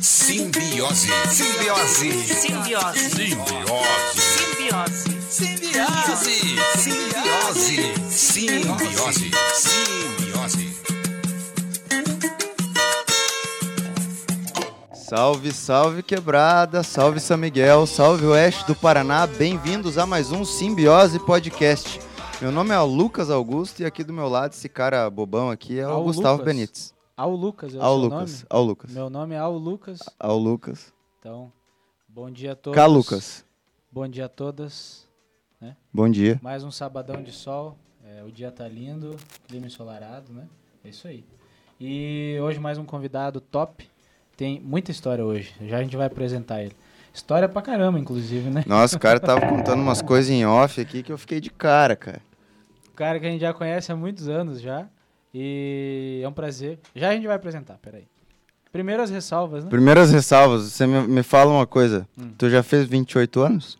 [0.00, 1.08] Simbiose.
[1.30, 2.12] Simbiose.
[2.34, 3.08] Simbiose.
[3.08, 3.94] Simbiose.
[5.30, 5.74] Simbiose.
[6.10, 6.54] Simbiose.
[6.76, 7.74] Simbiose.
[8.10, 9.30] Simbiose.
[9.54, 10.64] Simbiose.
[14.92, 21.18] Salve, salve quebrada, salve São Miguel, salve Oeste do Paraná, bem-vindos a mais um Simbiose
[21.20, 22.03] Podcast.
[22.40, 25.86] Meu nome é Lucas Augusto e aqui do meu lado esse cara bobão aqui é
[25.86, 26.46] o Ao Gustavo Lucas.
[26.54, 26.94] Benites.
[27.16, 28.46] Ao Lucas, é o Ao seu Lucas, nome?
[28.50, 30.00] ao Lucas, Meu nome é Ao Lucas.
[30.18, 30.92] ao Lucas.
[31.20, 31.52] Então,
[32.08, 32.76] bom dia a todos.
[32.76, 33.44] Cá Lucas,
[33.90, 35.06] Bom dia a todas.
[35.92, 36.38] bom dia.
[36.42, 37.76] Mais um sabadão de sol.
[38.04, 39.16] É, o dia tá lindo,
[39.48, 40.46] clima ensolarado, né?
[40.84, 41.24] É isso aí.
[41.80, 43.88] E hoje mais um convidado top.
[44.36, 45.54] Tem muita história hoje.
[45.62, 46.76] Já a gente vai apresentar ele.
[47.14, 48.64] História pra caramba, inclusive, né?
[48.66, 51.94] Nossa, o cara tava contando umas coisas em off aqui que eu fiquei de cara,
[51.94, 52.20] cara.
[52.88, 54.88] O cara que a gente já conhece há muitos anos já.
[55.32, 56.78] E é um prazer.
[56.94, 58.04] Já a gente vai apresentar, peraí.
[58.72, 59.70] Primeiro as ressalvas, né?
[59.70, 62.08] Primeiras ressalvas, você me, me fala uma coisa.
[62.18, 62.32] Hum.
[62.36, 63.78] Tu já fez 28 anos?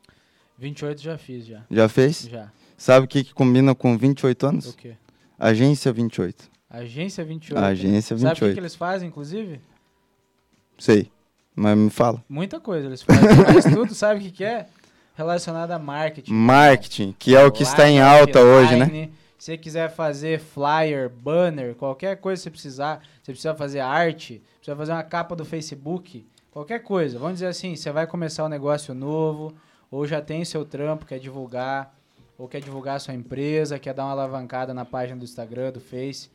[0.56, 1.62] 28 já fiz, já.
[1.68, 2.28] Já fez?
[2.30, 2.52] Já.
[2.76, 4.74] Sabe o que, que combina com 28 O anos?
[4.76, 4.94] quê?
[5.36, 6.48] Agência 28.
[6.70, 7.64] Agência 28.
[7.64, 8.54] Agência Sabe o que, 28.
[8.54, 9.60] que eles fazem, inclusive?
[10.78, 11.10] Sei.
[11.54, 12.22] Mas me fala.
[12.28, 13.22] Muita coisa eles fazem.
[13.54, 14.66] Mas tudo, sabe o que, que é?
[15.14, 16.32] Relacionado a marketing.
[16.32, 19.10] Marketing, que é o que está em alta hoje, né?
[19.38, 24.42] Se você quiser fazer flyer, banner, qualquer coisa que você precisar, você precisa fazer arte,
[24.56, 27.18] precisa fazer uma capa do Facebook, qualquer coisa.
[27.18, 29.54] Vamos dizer assim, você vai começar um negócio novo,
[29.90, 31.94] ou já tem seu trampo, quer divulgar,
[32.38, 35.80] ou quer divulgar a sua empresa, quer dar uma alavancada na página do Instagram, do
[35.80, 36.30] Face.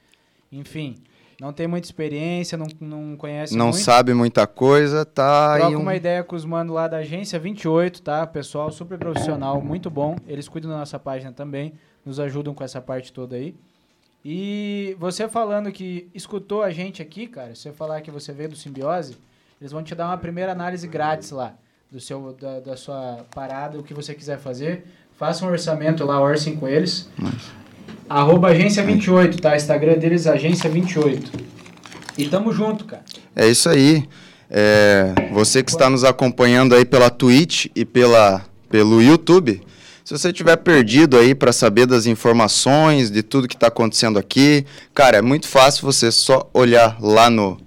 [0.51, 0.95] Enfim,
[1.39, 3.79] não tem muita experiência, não, não conhece Não muito.
[3.79, 5.81] sabe muita coisa, tá Troca um...
[5.81, 8.27] uma ideia com os manos lá da agência 28, tá?
[8.27, 10.17] Pessoal super profissional, muito bom.
[10.27, 11.73] Eles cuidam da nossa página também,
[12.05, 13.55] nos ajudam com essa parte toda aí.
[14.23, 18.49] E você falando que escutou a gente aqui, cara, se você falar que você veio
[18.49, 19.17] do Simbiose,
[19.61, 21.53] eles vão te dar uma primeira análise grátis lá
[21.89, 24.85] do seu, da, da sua parada, o que você quiser fazer.
[25.13, 27.09] Faça um orçamento lá, orcem com eles.
[28.09, 29.55] Arroba agência 28, tá?
[29.55, 31.31] Instagram deles, agência 28.
[32.17, 33.03] E tamo junto, cara.
[33.35, 34.03] É isso aí.
[34.49, 39.61] É, você que está nos acompanhando aí pela Twitch e pela, pelo YouTube,
[40.03, 44.65] se você tiver perdido aí para saber das informações, de tudo que está acontecendo aqui,
[44.91, 47.59] cara, é muito fácil você só olhar lá no,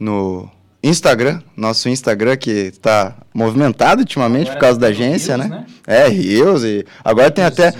[0.00, 0.50] no
[0.82, 5.50] Instagram, nosso Instagram que está movimentado ultimamente Agora por causa da tem o agência, Reels,
[5.50, 5.56] né?
[5.58, 5.66] né?
[5.86, 7.74] É, Rios e agora tem até.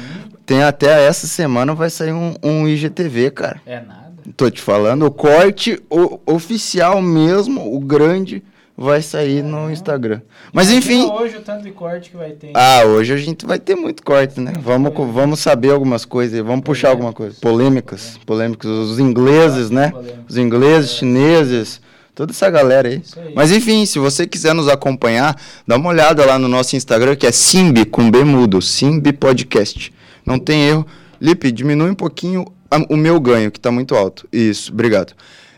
[0.46, 3.60] Tem até essa semana vai sair um, um IGTV, cara.
[3.66, 4.12] É nada.
[4.36, 8.42] Tô te falando, o corte o, oficial mesmo, o grande,
[8.76, 10.20] vai sair no Instagram.
[10.52, 11.10] Mas enfim.
[11.10, 12.52] Hoje o tanto de corte que vai ter.
[12.54, 14.52] Ah, hoje a gente vai ter muito corte, né?
[14.62, 17.36] Vamos, co- vamos saber algumas coisas, aí, vamos puxar alguma coisa.
[17.40, 19.90] Polêmicas, polêmicas, os ingleses, né?
[19.90, 20.24] Polêmicas.
[20.28, 21.80] Os ingleses, chineses,
[22.14, 23.02] toda essa galera aí.
[23.16, 23.32] Aí.
[23.34, 25.36] Mas enfim, se você quiser nos acompanhar,
[25.66, 29.92] dá uma olhada lá no nosso Instagram, que é Simbi, com B mudo, Simbi Podcast.
[30.24, 30.86] Não tem erro.
[31.20, 32.44] Lipe, diminui um pouquinho
[32.88, 34.26] o meu ganho, que tá muito alto.
[34.32, 35.14] Isso, obrigado.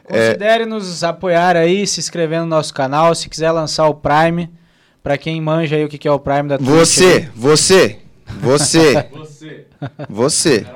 [0.08, 3.14] É, Considere nos apoiar aí, se inscrever no nosso canal.
[3.14, 4.50] Se quiser lançar o Prime,
[5.02, 6.70] pra quem manja aí o que que é o Prime da Twitch.
[6.70, 7.98] Você, você,
[8.40, 9.06] você,
[10.08, 10.66] você,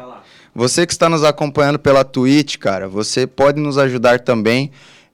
[0.54, 4.70] você que está nos acompanhando pela Twitch, cara, você pode nos ajudar também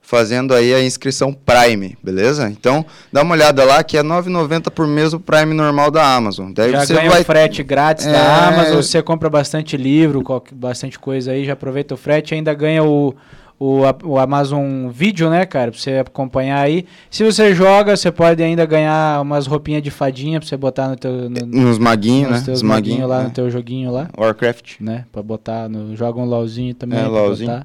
[0.06, 2.48] fazendo aí a inscrição Prime, beleza?
[2.50, 6.14] Então, dá uma olhada lá que é R$ 9,90 por mês o Prime normal da
[6.14, 6.52] Amazon.
[6.52, 8.12] Daí Já você ganha vai o frete grátis É.
[8.12, 10.22] da Amazon, você compra bastante livro,
[10.52, 13.14] bastante coisa aí, já aproveita o frete, ainda ganha o,
[13.58, 16.84] o, o Amazon Video, né, cara, pra você acompanhar aí.
[17.10, 20.96] Se você joga, você pode ainda ganhar umas roupinhas de fadinha pra você botar no
[20.96, 21.30] teu...
[21.30, 22.44] No, nos maguinhos, nos né?
[22.44, 23.24] teus Os maguinhos maguinhos lá né?
[23.24, 25.96] no teu joguinho lá, Warcraft, né, pra botar no...
[25.96, 27.50] Joga um LOLzinho também É, LOLzinho.
[27.50, 27.64] né?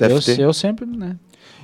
[0.00, 1.16] Eu, eu sempre, né,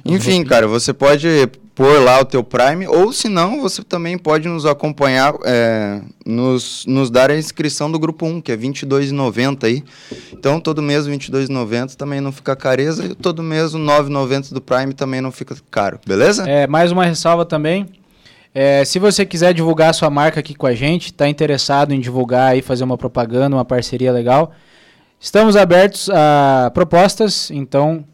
[0.05, 1.29] Enfim, cara, você pode
[1.75, 6.85] pôr lá o teu Prime, ou se não, você também pode nos acompanhar, é, nos,
[6.87, 9.83] nos dar a inscrição do grupo 1, que é R$ 22,90 aí.
[10.33, 14.61] Então, todo mês R$ 22,90 também não fica careza, e todo mês R$ 9,90 do
[14.61, 16.49] Prime também não fica caro, beleza?
[16.49, 17.87] É, mais uma ressalva também.
[18.55, 22.01] É, se você quiser divulgar a sua marca aqui com a gente, está interessado em
[22.01, 24.53] divulgar e fazer uma propaganda, uma parceria legal,
[25.21, 28.05] estamos abertos a propostas, então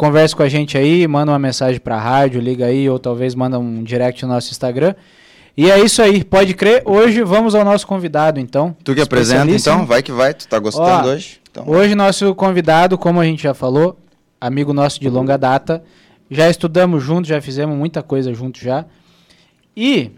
[0.00, 3.34] converse com a gente aí, manda uma mensagem para a rádio, liga aí, ou talvez
[3.34, 4.94] manda um direct no nosso Instagram.
[5.54, 6.82] E é isso aí, pode crer.
[6.86, 8.74] Hoje vamos ao nosso convidado, então.
[8.82, 11.38] Tu que apresenta, então, vai que vai, tu tá gostando Ó, hoje?
[11.50, 13.98] Então, Hoje nosso convidado, como a gente já falou,
[14.40, 15.82] amigo nosso de longa data,
[16.30, 18.86] já estudamos juntos, já fizemos muita coisa juntos já.
[19.76, 20.12] E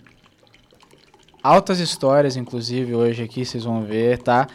[1.42, 4.46] altas histórias, inclusive, hoje aqui, vocês vão ver, tá?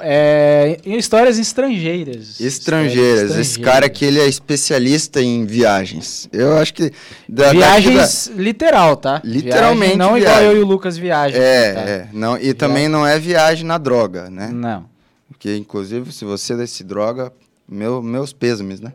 [0.00, 2.40] É, em histórias estrangeiras.
[2.40, 3.22] Estrangeiras.
[3.22, 6.28] Histórias Esse cara aqui, ele é especialista em viagens.
[6.32, 6.92] Eu acho que...
[7.28, 9.20] da- Viagens literal, tá?
[9.24, 10.50] Literalmente Viagem, não igual viagem.
[10.50, 11.38] eu e o Lucas viagem.
[11.38, 11.80] da- É, tá?
[11.80, 12.08] é.
[12.12, 14.50] Não, e também não é viagem na droga, né?
[14.52, 14.84] Não.
[15.28, 17.32] Porque, inclusive, se você desse droga,
[17.68, 18.92] meu, meus pêsames, né?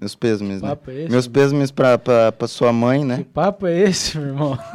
[0.00, 0.68] Meus pêsames, Que né?
[0.70, 1.10] papo é esse?
[1.10, 3.24] Meus pêsames pra, pra, pra sua mãe, Que né?
[3.32, 4.58] papo é esse, meu irmão?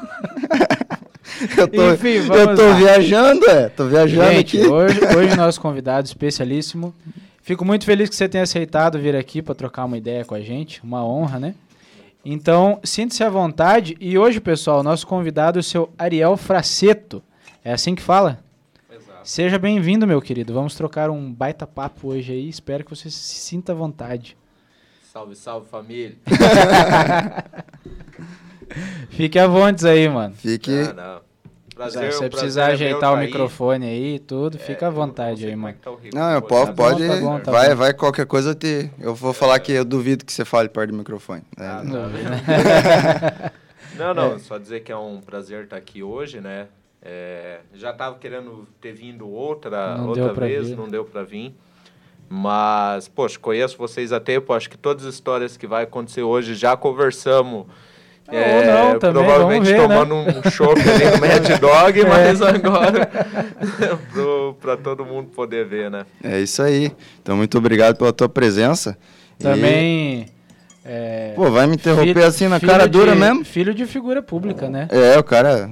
[1.57, 2.75] Eu tô, Enfim, eu vamos tô lá.
[2.75, 3.69] viajando, é.
[3.69, 4.68] Tô viajando Gente, aqui.
[4.68, 6.94] hoje, hoje nosso convidado especialíssimo.
[7.42, 10.42] Fico muito feliz que você tenha aceitado vir aqui para trocar uma ideia com a
[10.42, 10.84] gente.
[10.84, 11.56] Uma honra, né?
[12.25, 13.95] Então, sinta-se à vontade.
[14.01, 17.24] E hoje, pessoal, nosso convidado é o seu Ariel Fraceto.
[17.63, 18.39] É assim que fala?
[19.24, 20.54] Seja bem-vindo, meu querido.
[20.54, 22.50] Vamos trocar um baita papo hoje aí.
[22.50, 24.36] Espero que você se sinta à vontade.
[25.12, 26.16] Salve, salve família.
[29.10, 30.36] Fique à vontade aí, mano.
[30.36, 30.72] Fique.
[30.72, 31.26] Não, não.
[31.77, 33.25] Prazer, Se o você prazer precisar é ajeitar o tá aí.
[33.27, 35.74] microfone aí e tudo, fica à É, vontade não aí, é mano.
[35.75, 37.07] que tá o Não, eu pô, posso, tá pode.
[37.07, 38.89] bom, tá bom, tá vai, vai, qualquer coisa eu te.
[39.00, 41.44] Eu vou falar que eu duvido que você fale perto do microfone.
[41.57, 43.51] É, Ah, tá.
[43.95, 46.68] Não, não, só dizer que é um prazer estar aqui hoje, né?
[47.01, 50.75] É, já tava querendo ter vindo outra, Não outra vez, vir.
[50.75, 51.56] não deu pra vir.
[52.29, 56.56] Mas, poxa, conheço vocês até, pô, acho que todas as histórias que vai acontecer hoje
[56.56, 57.68] já conversamos.
[58.29, 59.88] Ah, ou não, também, provavelmente vamos ver, né?
[60.06, 62.06] tomando um chopp ali no Mad Dog, É.
[62.07, 63.09] mas agora
[64.12, 66.06] pro, pra todo mundo poder ver, né?
[66.24, 66.91] É isso aí.
[67.21, 68.97] Então, muito obrigado pela tua presença.
[69.39, 70.25] E- Também.
[70.83, 73.45] é, Pô, vai me interromper filho- assim na cara dura de- mesmo?
[73.45, 74.88] Filho de figura pública, né?
[74.91, 75.69] É, o cara.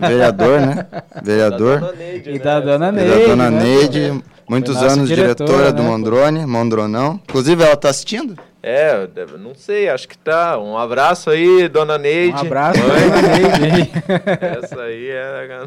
[0.00, 0.86] Vereador, né?
[1.22, 1.80] Vereador.
[1.80, 2.38] Da dona Neide, E né?
[2.38, 3.10] da dona E Neide.
[3.10, 5.92] da dona né, Neide, muitos anos diretora, diretora do né, pô?
[5.98, 7.20] Mondrone, Mondronão.
[7.28, 8.36] Inclusive, ela tá assistindo?
[8.66, 10.58] É, deve- não sei, acho que tá.
[10.58, 12.34] Um abraço aí, dona Neide.
[12.36, 13.92] Um abraço Mãe, dona Neide.
[14.64, 15.66] Essa aí é.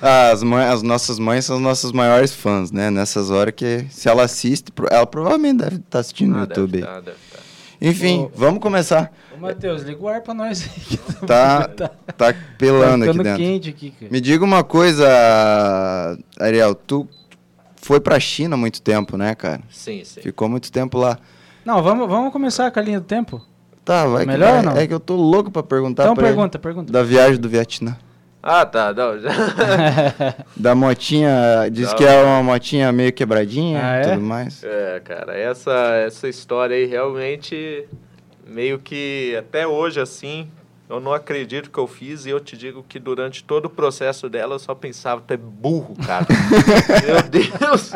[0.32, 2.90] As, mães, as nossas mães são os nossos maiores fãs, né?
[2.90, 6.72] Nessas horas que, se ela assiste, ela provavelmente deve estar assistindo no Ah, YouTube.
[6.72, 7.38] deve tá, deve tá.
[7.80, 8.30] Enfim, Ô.
[8.34, 9.10] vamos começar.
[9.34, 10.80] Ô, Matheus, liga o ar pra nós aí.
[10.84, 11.68] que Tá,
[12.16, 13.38] tá pelando tá aqui dentro.
[13.42, 14.12] quente aqui, cara.
[14.12, 15.06] Me diga uma coisa,
[16.38, 17.08] Ariel, tu
[17.80, 19.60] foi pra China há muito tempo, né, cara?
[19.70, 20.20] Sim, sim.
[20.20, 21.18] Ficou muito tempo lá.
[21.64, 23.40] Não, vamos, vamos começar com a linha do tempo?
[23.84, 24.58] Tá, vai que Melhor vai.
[24.58, 24.76] ou não?
[24.76, 26.92] É que eu tô louco pra perguntar então pra ele pergunta, pergunta.
[26.92, 27.96] da viagem do Vietnã.
[28.42, 28.92] Ah, tá.
[28.92, 29.30] Não, já...
[30.56, 31.96] Da motinha, diz Não.
[31.96, 34.02] que é uma motinha meio quebradinha Ah, e é?
[34.10, 34.62] tudo mais.
[34.62, 35.72] É, cara, essa,
[36.06, 37.86] essa história aí realmente
[38.46, 40.48] meio que até hoje assim.
[40.88, 44.28] Eu não acredito que eu fiz e eu te digo que durante todo o processo
[44.28, 46.26] dela eu só pensava, tu é burro, cara.
[47.06, 47.92] Meu Deus!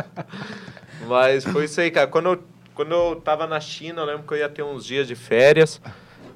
[1.07, 2.07] Mas foi isso aí, cara.
[2.07, 2.43] Quando eu,
[2.79, 5.81] quando eu tava na China, eu lembro que eu ia ter uns dias de férias.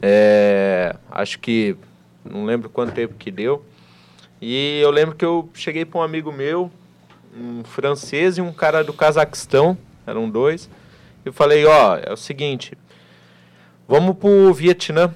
[0.03, 1.77] É, acho que.
[2.25, 3.65] Não lembro quanto tempo que deu.
[4.41, 6.69] E eu lembro que eu cheguei para um amigo meu,
[7.39, 10.69] um francês e um cara do Cazaquistão, eram dois.
[11.25, 12.77] Eu falei, ó, é o seguinte,
[13.87, 15.15] vamos pro Vietnã.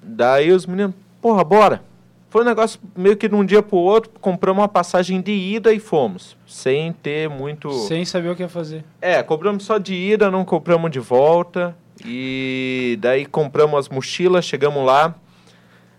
[0.00, 1.82] Daí os meninos, porra, bora.
[2.30, 5.72] Foi um negócio meio que de um dia pro outro, compramos uma passagem de ida
[5.72, 6.36] e fomos.
[6.46, 7.72] Sem ter muito.
[7.72, 8.84] Sem saber o que ia fazer.
[9.02, 11.76] É, compramos só de ida, não compramos de volta.
[12.04, 15.12] E daí compramos as mochilas, chegamos lá.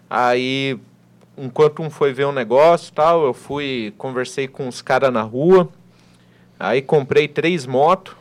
[0.10, 0.80] Aí,
[1.38, 5.22] enquanto um foi ver um negócio e tal, eu fui, conversei com os caras na
[5.22, 5.68] rua.
[6.58, 8.16] Aí comprei três motos.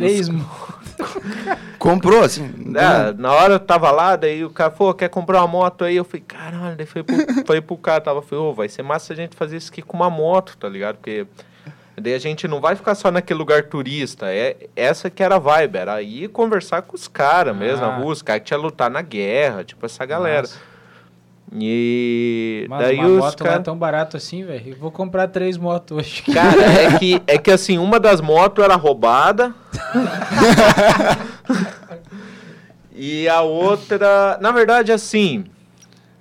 [0.00, 0.28] Três.
[1.78, 2.50] Comprou, assim?
[2.74, 5.96] É, na hora eu tava lá, daí o cara falou, quer comprar uma moto aí?
[5.96, 9.12] Eu falei, caralho, daí foi pro, falei pro cara, tava, falei, ô, vai ser massa
[9.12, 10.96] a gente fazer isso aqui com uma moto, tá ligado?
[10.96, 11.26] Porque
[11.96, 15.38] daí a gente não vai ficar só naquele lugar turista, é essa que era a
[15.38, 17.88] vibe, era ir conversar com os caras mesmo, Ah.
[17.88, 20.42] na rua, os caras que tinham lutar na guerra, tipo essa galera.
[20.42, 20.75] Nossa.
[21.52, 23.64] E Mano, daí uma os moto lá é caras...
[23.64, 24.76] tão barato assim, velho.
[24.78, 26.22] Vou comprar três motos hoje.
[26.32, 29.54] Cara, é que, é que assim, uma das motos era roubada.
[32.94, 34.38] e a outra.
[34.40, 35.44] Na verdade, assim.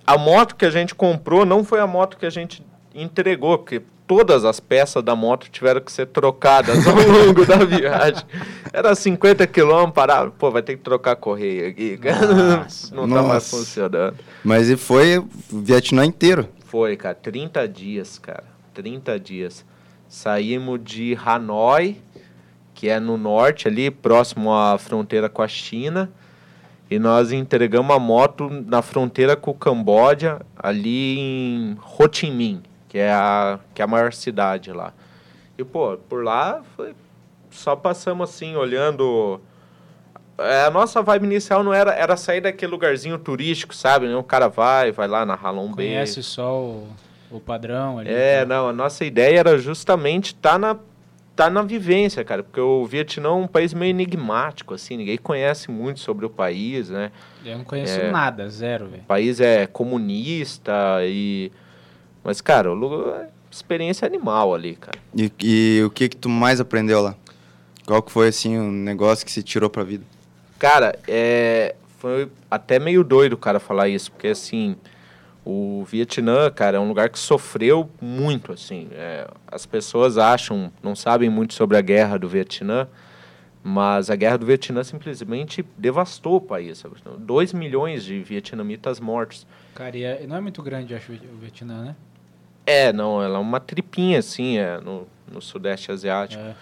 [0.08, 2.64] A moto que a gente comprou não foi a moto que a gente
[2.94, 8.24] entregou, porque todas as peças da moto tiveram que ser trocadas ao longo da viagem.
[8.72, 12.00] Era 50 quilômetros, parava, pô, vai ter que trocar a correia aqui.
[12.02, 12.94] Nossa.
[12.96, 13.58] não tá mais Nossa.
[13.58, 14.16] funcionando.
[14.44, 16.48] Mas e foi o Vietnã inteiro.
[16.66, 18.44] Foi, cara, 30 dias, cara.
[18.74, 19.66] 30 dias.
[20.08, 21.98] Saímos de Hanoi,
[22.74, 26.12] que é no norte ali, próximo à fronteira com a China.
[26.90, 32.62] E nós entregamos a moto na fronteira com o Camboja, ali em Ho Chi Minh,
[32.96, 34.94] que é a, que é a maior cidade lá.
[35.58, 36.96] E, pô, por lá foi.
[37.52, 39.42] Só passamos assim, olhando.
[40.38, 44.08] É, a nossa vibe inicial não era, era sair daquele lugarzinho turístico, sabe?
[44.14, 45.88] O cara vai, vai lá na Halong Bay.
[45.88, 46.88] Conhece só o,
[47.30, 48.10] o padrão ali.
[48.10, 48.64] É, então.
[48.64, 50.78] não, a nossa ideia era justamente estar tá na,
[51.36, 55.70] tá na vivência, cara, porque o Vietnã é um país meio enigmático, assim, ninguém conhece
[55.70, 57.12] muito sobre o país, né?
[57.44, 58.10] Eu não conheço É.
[58.10, 59.04] nada, zero, velho.
[59.04, 60.72] O país é comunista
[61.02, 61.52] e...
[62.26, 64.98] Mas, cara, o lugar, é experiência animal ali, cara.
[65.16, 67.16] E, e o que que tu mais aprendeu lá?
[67.86, 70.04] Qual que foi, assim, um negócio que se tirou pra vida?
[70.58, 74.76] Cara, é, foi até meio doido o cara falar isso, porque assim,
[75.46, 78.88] o Vietnã, cara, é um lugar que sofreu muito, assim.
[78.92, 82.88] é, as pessoas acham, não sabem muito sobre a guerra do Vietnã,
[83.64, 86.84] mas a guerra do Vietnã simplesmente devastou o país.
[87.20, 89.46] 2 milhões de vietnamitas mortos.
[89.76, 91.96] Cara, e é- não é muito grande, acho, o Vietnã, né?
[92.66, 96.42] É, não, ela é uma tripinha, assim, é, no, no Sudeste Asiático.
[96.42, 96.56] É.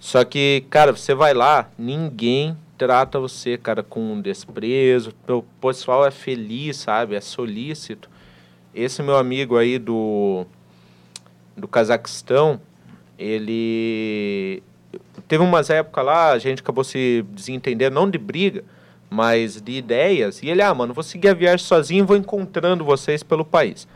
[0.00, 5.12] Só que, cara, você vai lá, ninguém trata você, cara, com desprezo.
[5.28, 7.14] O pessoal é feliz, sabe?
[7.14, 8.08] É solícito.
[8.74, 10.46] Esse meu amigo aí do,
[11.54, 12.58] do Cazaquistão,
[13.18, 14.62] ele.
[15.28, 18.64] Teve umas épocas lá, a gente acabou se desentendendo, não de briga,
[19.10, 20.42] mas de ideias.
[20.42, 23.86] E ele, ah, mano, vou seguir a viagem sozinho e vou encontrando vocês pelo país.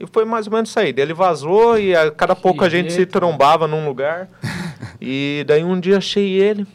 [0.00, 0.92] E foi mais ou menos isso aí.
[0.92, 3.20] Daí Ele vazou e a cada Que pouco a gente se jeito, né?
[3.20, 4.28] trombava num lugar.
[5.00, 6.66] e daí um dia achei ele.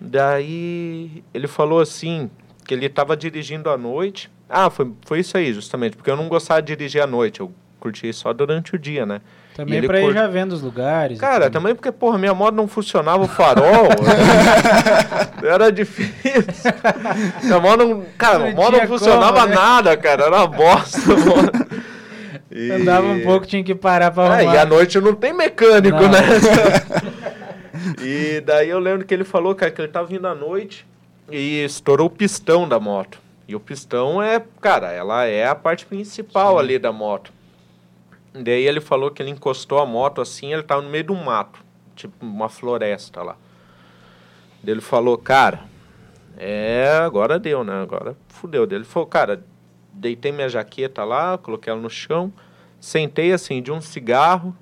[0.00, 2.30] Daí ele falou assim,
[2.66, 4.30] que ele estava dirigindo à noite.
[4.48, 7.50] Ah, foi, foi isso aí, justamente, porque eu não gostava de dirigir à noite, eu
[7.80, 9.20] curti só durante o dia, né?
[9.54, 11.18] Também pra ir curte- já vendo os lugares.
[11.18, 11.52] Cara, tudo.
[11.54, 13.88] também porque, porra, minha moto não funcionava o farol.
[15.42, 16.44] era difícil.
[17.42, 18.04] Minha moto não.
[18.16, 19.54] Cara, a moto não funcionava como, né?
[19.56, 20.26] nada, cara.
[20.26, 21.52] Era uma bosta, mano.
[22.58, 24.54] E- Andava um pouco, tinha que parar pra é, arrumar.
[24.54, 26.08] e à noite não tem mecânico, Não.
[26.10, 26.18] né?
[28.02, 30.84] e daí eu lembro que ele falou, cara, que ele tava vindo à noite
[31.30, 33.20] e estourou o pistão da moto.
[33.46, 37.32] E o pistão é, cara, ela é a parte principal ali da moto.
[38.34, 41.60] Daí ele falou que ele encostou a moto assim, ele tava no meio do mato,
[41.94, 43.36] tipo uma floresta lá.
[44.62, 45.60] Daí ele falou, cara,
[46.36, 47.80] é, agora deu, né?
[47.82, 48.66] Agora fudeu.
[48.66, 49.42] Daí ele falou, cara,
[49.92, 52.32] deitei minha jaqueta lá, coloquei ela no chão,
[52.80, 54.56] sentei assim de um cigarro.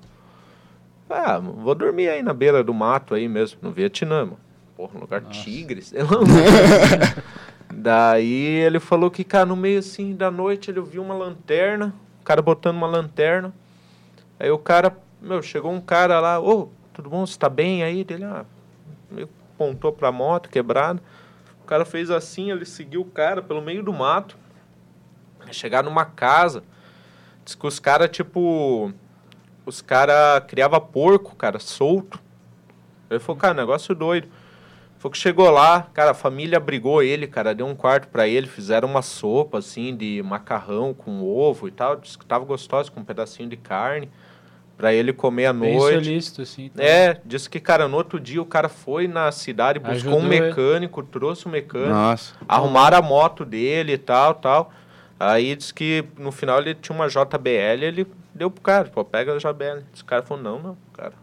[1.09, 4.39] Ah, vou dormir aí na beira do mato aí mesmo, no Vietnã, mano.
[4.75, 6.09] Porra, um lugar tigre, sei lá.
[7.73, 12.23] Daí ele falou que, cara, no meio assim da noite ele viu uma lanterna, o
[12.23, 13.53] cara botando uma lanterna.
[14.39, 17.25] Aí o cara, meu, chegou um cara lá, ô, tudo bom?
[17.25, 18.03] Você tá bem aí?
[18.03, 18.45] Dele, ah,
[19.09, 21.01] meio apontou pra moto quebrada.
[21.63, 24.37] O cara fez assim, ele seguiu o cara pelo meio do mato.
[25.51, 26.63] Chegar numa casa.
[27.47, 28.91] Diz que os caras, tipo.
[29.65, 32.19] Os caras criavam porco, cara, solto.
[33.09, 34.27] Ele falou, cara, negócio doido.
[34.99, 38.47] Foi que chegou lá, cara, a família abrigou ele, cara, deu um quarto pra ele,
[38.47, 41.95] fizeram uma sopa, assim, de macarrão com ovo e tal.
[41.95, 44.09] Diz que tava gostoso, com um pedacinho de carne,
[44.75, 46.03] pra ele comer à Bem noite.
[46.03, 46.67] solícito, assim.
[46.69, 46.83] tá?
[46.83, 50.33] É, disse que, cara, no outro dia o cara foi na cidade, buscou um Ajudou
[50.33, 50.41] ele.
[50.47, 52.33] mecânico, trouxe o mecânico, Nossa.
[52.47, 54.73] arrumaram a moto dele e tal, tal.
[55.19, 59.33] Aí disse que no final ele tinha uma JBL, ele deu pro cara, pô, pega
[59.33, 59.83] a JBL.
[59.93, 61.13] Esse cara falou, não, não, cara.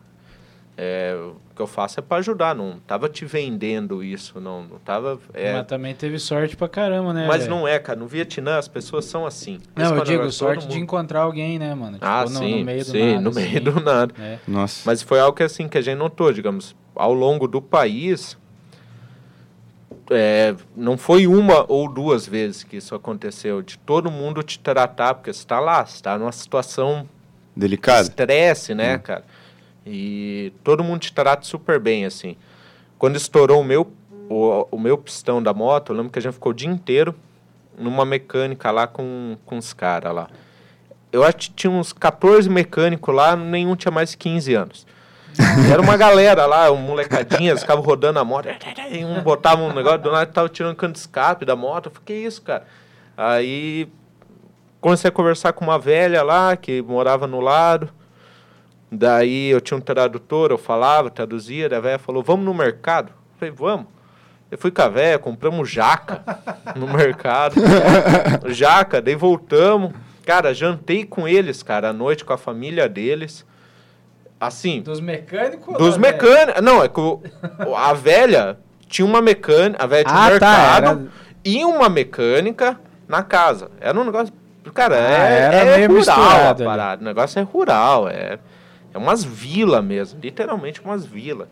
[0.77, 4.79] É, o que eu faço é pra ajudar, não tava te vendendo isso, não, não
[4.81, 5.21] tava...
[5.33, 7.29] é, Mas também teve sorte pra caramba, né?
[7.29, 7.51] mas velho?
[7.55, 9.61] não é, cara, no Vietnã as pessoas são assim.
[9.77, 11.93] Não, é eu digo, negócio, sorte de encontrar alguém, né, mano?
[11.93, 13.41] Tipo, Ah, no, sim, no meio do sim, nada, no assim.
[13.41, 14.15] meio do nada.
[14.19, 14.39] É.
[14.49, 14.83] Nossa.
[14.85, 18.37] Mas foi algo que assim que a gente notou, digamos, ao longo do país,
[20.11, 25.15] é, não foi uma ou duas vezes que isso aconteceu, de todo mundo te tratar,
[25.15, 27.09] porque você está lá, você está numa situação
[27.55, 28.03] de Delicado.
[28.03, 29.25] estresse, né, cara?
[29.87, 32.37] E todo mundo te trata super bem, assim.
[32.99, 33.93] Quando estourou o meu,
[34.29, 37.15] o, o meu pistão da moto, eu lembro que a gente ficou o dia inteiro
[37.79, 40.29] numa mecânica lá com, com os caras lá.
[41.13, 44.87] Eu acho que tinha uns 14 mecânicos lá, nenhum tinha mais de 15 anos.
[45.71, 48.49] Era uma galera lá, um molecadinhas, ficavam rodando a moto,
[48.91, 51.87] e um botava um negócio, do nada tava tirando canto de escape da moto.
[51.87, 52.65] Eu falei, isso, cara?
[53.17, 53.89] Aí
[54.81, 57.91] comecei a conversar com uma velha lá, que morava no lado.
[58.91, 63.09] Daí eu tinha um tradutor, eu falava, traduzia, a velha falou, vamos no mercado?
[63.09, 63.87] Eu falei, vamos.
[64.51, 66.23] Eu fui com a véia, compramos jaca
[66.77, 67.57] no mercado.
[68.53, 69.93] jaca, daí voltamos.
[70.25, 73.45] Cara, jantei com eles, cara, à noite com a família deles.
[74.47, 75.77] Assim, Dos mecânicos?
[75.79, 76.61] dos mecânicos.
[76.63, 77.21] Não, é que o-
[77.77, 78.59] a velha
[78.89, 81.09] tinha uma mecânica, a velha tinha um Ah, tá, mercado era-
[81.45, 83.71] e uma mecânica na casa.
[83.81, 84.33] Era um negócio.
[84.73, 87.03] Cara, Ah, é, era é meio rural a parada.
[87.03, 88.39] O negócio é rural, é,
[88.93, 91.49] é umas vilas mesmo, literalmente umas vilas.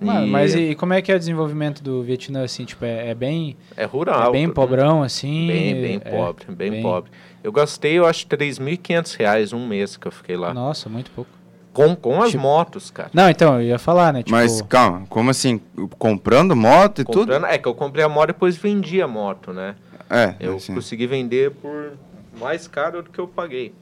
[0.00, 2.64] Mano, E mas e como é que é o desenvolvimento do Vietnã, assim?
[2.64, 4.28] Tipo, é, é bem, é rural.
[4.28, 5.46] é bem pobrão, assim?
[5.48, 7.10] Bem, bem é- pobre, bem, bem- pobre.
[7.42, 10.54] Eu gastei, eu acho, 3.500 reais um mês que eu fiquei lá.
[10.54, 11.30] Nossa, muito pouco.
[11.78, 13.10] Com, com as Tipo- motos, cara.
[13.14, 14.20] Não, então, eu ia falar, né?
[14.22, 15.60] Tipo, Mas calma, como assim?
[15.98, 19.52] Comprando moto e Comprando, é que eu comprei a moto e depois vendi a moto,
[19.52, 19.74] né?
[20.08, 20.18] tudo?
[20.18, 20.74] É, Eu assim.
[20.74, 21.92] consegui vender por
[22.40, 23.72] mais caro do que eu paguei.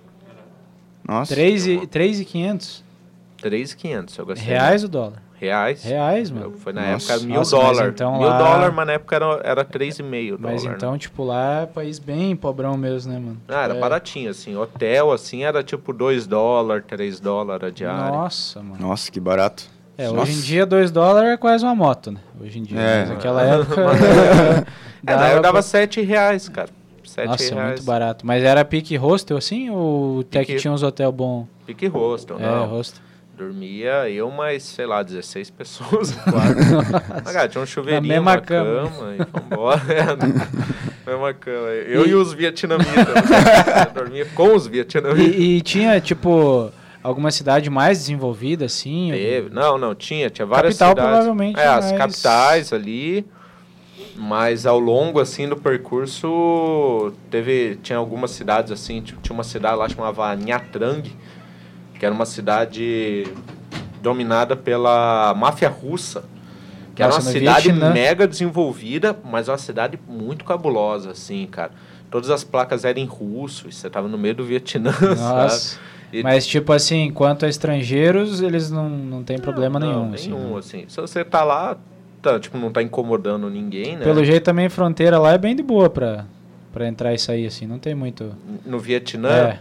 [1.07, 1.35] Nossa.
[1.35, 2.85] 3,500
[3.43, 4.49] 3.500 eu gastei.
[4.49, 5.23] reais o dólar.
[5.39, 5.85] Reais.
[5.85, 6.53] Reais, Eu- mano.
[6.57, 7.13] Foi na Nossa.
[7.13, 7.93] época mil Nossa, mas dólares.
[7.95, 10.77] então mil lá- dólares, mas na época era, era 3,5 Mas dólar.
[10.77, 13.37] então, tipo, lá é país bem pobrão mesmo, né, mano?
[13.49, 13.79] Ah, era é...
[13.81, 14.57] baratinho, assim.
[14.57, 18.17] Hotel, assim, era tipo 2 dólares, 3 dólares a diária.
[18.17, 18.79] Nossa, mano.
[18.81, 19.65] Nossa, que barato.
[19.99, 20.23] É, Nossa.
[20.23, 22.21] hoje em dia 2 dólares é quase uma moto, né?
[22.41, 22.79] Hoje em dia.
[22.81, 23.01] É.
[23.01, 23.83] Mas naquela época.
[25.09, 26.69] É, na época pra- dava 7 reais, cara.
[27.05, 27.69] 7 Nossa, é reais.
[27.73, 28.27] muito barato.
[28.27, 31.47] Mas era pique hostel assim ou até que Pique- tinha uns hotel bom?
[31.65, 32.67] Pique hostel, É, não.
[32.67, 33.01] hostel.
[33.37, 36.57] Dormia eu mais, sei lá, 16 pessoas no quarto.
[37.25, 38.89] Mas, cara, tinha um chuveirinho, uma cama.
[38.91, 39.83] cama, e vambora.
[39.93, 40.05] É,
[41.07, 41.69] na mesma cama.
[41.69, 42.95] Eu e, os vietnamitas.
[42.97, 43.87] né?
[43.95, 45.35] Dormia com os vietnamitas.
[45.35, 46.71] E, e tinha, tipo,
[47.03, 49.11] alguma cidade mais desenvolvida, assim?
[49.13, 49.51] Teve.
[49.51, 50.31] Não, não, tinha.
[50.31, 51.11] Tinha várias Capital, cidades.
[51.11, 53.27] provavelmente, É, as capitais ali.
[54.19, 57.77] Mas ao longo, assim, do percurso, teve...
[57.83, 59.03] Tinha algumas cidades, assim.
[59.03, 61.03] tipo, Tinha uma cidade lá chamava Nha Trang,
[61.99, 63.25] que era uma cidade
[64.03, 66.25] dominada pela máfia russa.
[66.95, 67.93] Que era uma Nossa, cidade Vietnã.
[67.93, 71.71] mega desenvolvida, mas uma cidade muito cabulosa, assim, cara.
[72.11, 75.19] Todas as placas eram em russo, e você tava no meio do Vietnã, sabe?
[75.21, 75.79] Nossa.
[76.13, 80.15] E- Mas, tipo assim, quanto a estrangeiros, eles não, não tem problema não, nenhum.
[80.15, 80.59] assim, nenhum, né?
[80.59, 80.85] assim.
[80.89, 81.77] Se você tá lá,
[82.23, 84.05] tá, tipo, não tá incomodando ninguém, né?
[84.05, 86.25] Pelo jeito também, fronteira lá é bem de boa pra,
[86.73, 87.67] pra entrar e sair, assim.
[87.67, 88.33] Não tem muito...
[88.65, 89.59] No Vietnã, É.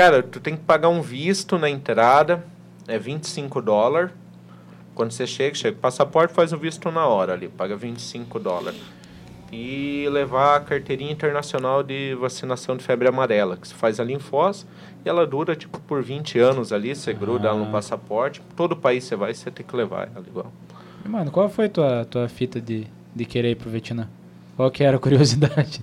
[0.00, 2.42] cara, tu tem que pagar um visto na entrada,
[2.88, 4.10] é 25 dólares.
[4.94, 8.80] Quando você chega, chega o passaporte, faz o visto na hora ali, paga 25 dólares.
[9.52, 14.18] E levar a carteirinha internacional de vacinação de febre amarela, que você faz ali em
[14.18, 14.66] Foz,
[15.04, 17.72] e ela dura, tipo, por 20 anos ali, você gruda ela no Ah.
[17.72, 18.40] passaporte.
[18.56, 20.50] Todo país você vai, você tem que levar ela igual.
[21.04, 24.08] Mano, qual foi tua, tua fita de, de querer ir pro Vietnã?
[24.56, 25.82] Qual que era a curiosidade?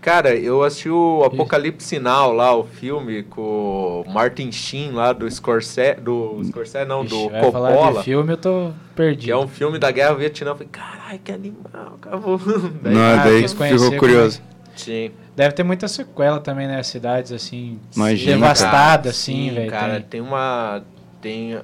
[0.00, 5.28] Cara, eu assisti o Apocalipse Sinal lá, o filme com o Martin Sheen lá do
[5.30, 9.24] Scorsese, do Scorsese não, Ixi, do vai falar Coppola, de filme, eu tô perdido.
[9.24, 10.50] que é um filme da Guerra Vietnã.
[10.52, 12.38] Eu falei, caralho, que animal, acabou.
[12.80, 14.40] Daí, Não, ah, daí ficou curioso.
[14.76, 15.10] sim.
[15.34, 16.82] Deve ter muita sequela também, né?
[16.82, 19.70] Cidades, assim, Imagina, devastadas, Sim, assim, velho.
[19.70, 20.02] cara, tem.
[20.02, 20.20] tem.
[20.20, 20.82] uma...
[21.20, 21.60] Tem...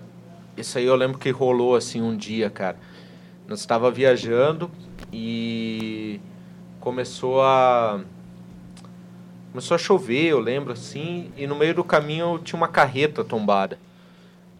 [0.56, 2.76] Isso aí eu lembro que rolou, assim, um dia, cara.
[3.48, 4.70] Nós estava viajando
[5.12, 6.20] e
[6.78, 8.00] começou a...
[9.54, 13.78] Começou a chover, eu lembro, assim, e no meio do caminho tinha uma carreta tombada.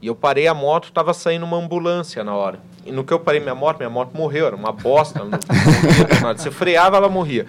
[0.01, 2.61] E eu parei a moto, tava saindo uma ambulância na hora.
[2.87, 5.21] E no que eu parei minha moto, minha moto morreu, era uma bosta.
[6.37, 7.45] Você freava, ela morria.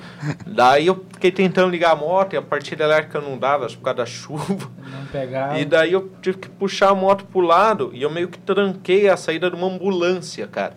[0.48, 3.84] Daí eu fiquei tentando ligar a moto e a partida elétrica não dava, acho por
[3.84, 4.72] causa da chuva.
[4.92, 5.60] Não pegar.
[5.60, 9.08] E daí eu tive que puxar a moto pro lado e eu meio que tranquei
[9.08, 10.76] a saída de uma ambulância, cara.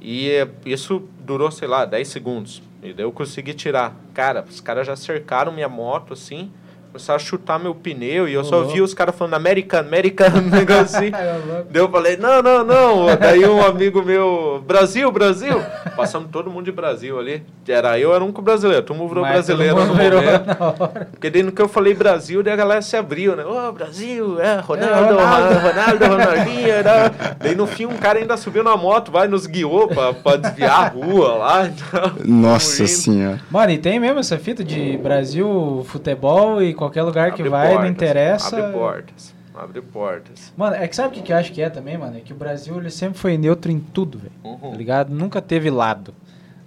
[0.00, 0.30] E
[0.64, 2.62] isso durou, sei lá, 10 segundos.
[2.82, 3.94] E daí eu consegui tirar.
[4.14, 6.50] Cara, os caras já cercaram minha moto, assim,
[6.92, 10.26] começaram a chutar meu pneu e eu Ô, só vi os caras falando American, American,
[10.36, 11.10] um negócio assim.
[11.14, 11.68] Ô, louco.
[11.70, 13.16] Daí eu falei, não, não, não.
[13.16, 15.60] Daí um amigo meu, Brasil, Brasil.
[15.96, 17.42] Passamos todo mundo de Brasil ali.
[17.68, 18.82] Era eu, era um com brasileiro.
[18.82, 21.06] Todo mundo virou Mas brasileiro todo no mundo virou momento.
[21.12, 23.44] Porque daí no que eu falei Brasil, daí a galera se abriu, né?
[23.44, 25.58] Ô, Brasil, é, Ronaldo, Ronaldo.
[25.58, 26.66] Ronaldo, Ronaldinho.
[26.66, 27.36] né?
[27.38, 30.86] Daí no fim um cara ainda subiu na moto, vai, nos guiou pra, pra desviar
[30.86, 31.66] a rua lá.
[31.66, 33.40] Então, Nossa senhora.
[33.50, 37.68] Mano, e tem mesmo essa fita de Brasil, futebol e qualquer lugar que Abre vai,
[37.68, 38.56] não portas, interessa.
[38.58, 40.52] Abre portas, abre portas.
[40.56, 42.16] Mano, é que sabe o que, que eu acho que é também, mano?
[42.16, 44.32] É que o Brasil ele sempre foi neutro em tudo, velho.
[44.42, 44.70] Uhum.
[44.72, 45.10] Tá ligado?
[45.14, 46.12] Nunca teve lado.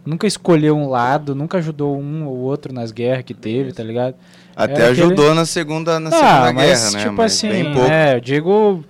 [0.05, 4.15] Nunca escolheu um lado, nunca ajudou um ou outro nas guerras que teve, tá ligado?
[4.55, 6.99] Até É aquele- ajudou na segunda, na Ah, segunda mas, guerra, né?
[7.03, 7.89] tipo Mas assim, bem pouco.
[7.91, 8.83] é, eu digo.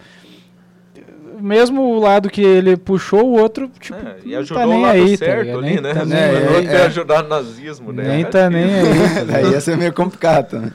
[1.39, 4.69] Mesmo o lado que ele puxou, o outro, tipo, É, e não ajudou tá o
[4.71, 5.57] nem lado aí, tá certo ligado?
[5.59, 5.93] ali, Nem né?
[5.93, 6.67] tá nem É, Mandou aí.
[6.67, 6.85] ter é.
[6.85, 8.03] ajudado o nazismo, né?
[8.07, 9.25] Nem tá nem aí.
[9.27, 10.71] tá Aí ia ser meio complicado, né?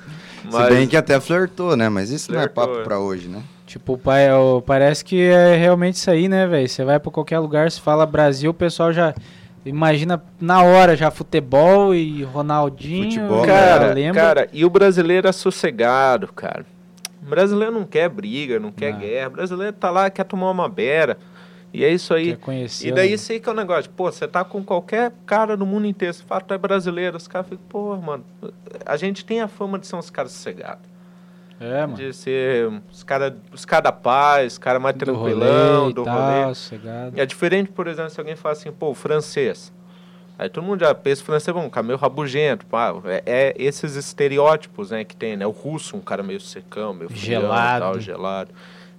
[0.51, 1.89] Se Mas- bem que até flertou, né?
[1.89, 2.85] Mas isso não é Flertou, papo é.
[2.85, 3.43] pra hoje, né?
[3.67, 6.69] Tipo, pai, ó, parece que é realmente isso aí, né, velho?
[6.69, 9.15] Você vai pra qualquer lugar, se fala Brasil, o pessoal já
[9.65, 13.05] imagina na hora já futebol e Ronaldinho.
[13.11, 14.21] Futebol, Cara, lembra?
[14.23, 16.65] cara, e o brasileiro é sossegado, cara.
[17.23, 19.01] O brasileiro não quer briga, não quer Não.
[19.01, 19.29] guerra.
[19.29, 21.19] O brasileiro tá lá, quer tomar uma beira.
[21.73, 22.35] E é isso aí.
[22.37, 23.15] Conhecer, E daí né?
[23.15, 23.91] isso aí que é o negócio.
[23.91, 26.15] Pô, você tá com qualquer cara no mundo inteiro.
[26.15, 27.17] Você fala, tu é brasileiro.
[27.17, 28.25] Os caras ficam, pô, mano,
[28.87, 30.83] a gente tem a fama de ser uns caras sossegados.
[31.61, 31.95] É, mano.
[31.95, 36.05] De ser os cara, os cara da paz, os cara mais Do tranquilão, rolê do
[36.05, 36.55] tal, rolê.
[36.55, 37.21] sossegado.
[37.21, 39.73] É diferente, por exemplo, se alguém fala assim, pô, francês.
[40.39, 42.95] Aí todo mundo já pensa francês, bom, um cara meio rabugento, pá.
[43.07, 45.45] É, é esses estereótipos, né, que tem, né?
[45.45, 47.85] O russo, um cara meio secão, meio frião, Gelado.
[47.85, 48.51] Tal, gelado.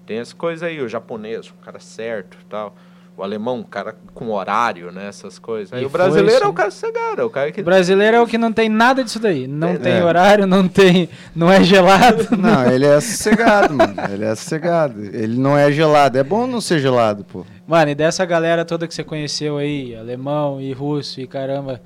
[0.10, 2.76] Tem essa coisa aí, o japonês, um cara certo tal.
[3.15, 5.08] O alemão, um cara com horário, né?
[5.08, 5.72] Essas coisas.
[5.72, 6.54] Aí E o brasileiro foi é o isso.
[6.54, 7.62] cara cegado, é o cara que...
[7.62, 9.45] O brasileiro é o que não tem nada disso daí.
[9.45, 9.78] Não É.
[9.78, 11.08] tem horário, não tem.
[11.36, 12.28] Não é gelado.
[12.36, 13.93] Não, ele é sossegado, mano.
[14.12, 15.00] Ele é sossegado.
[15.04, 16.17] Ele não é gelado.
[16.17, 17.45] É bom não ser gelado, pô.
[17.67, 21.80] Mano, e dessa galera toda que você conheceu aí, alemão e russo e caramba,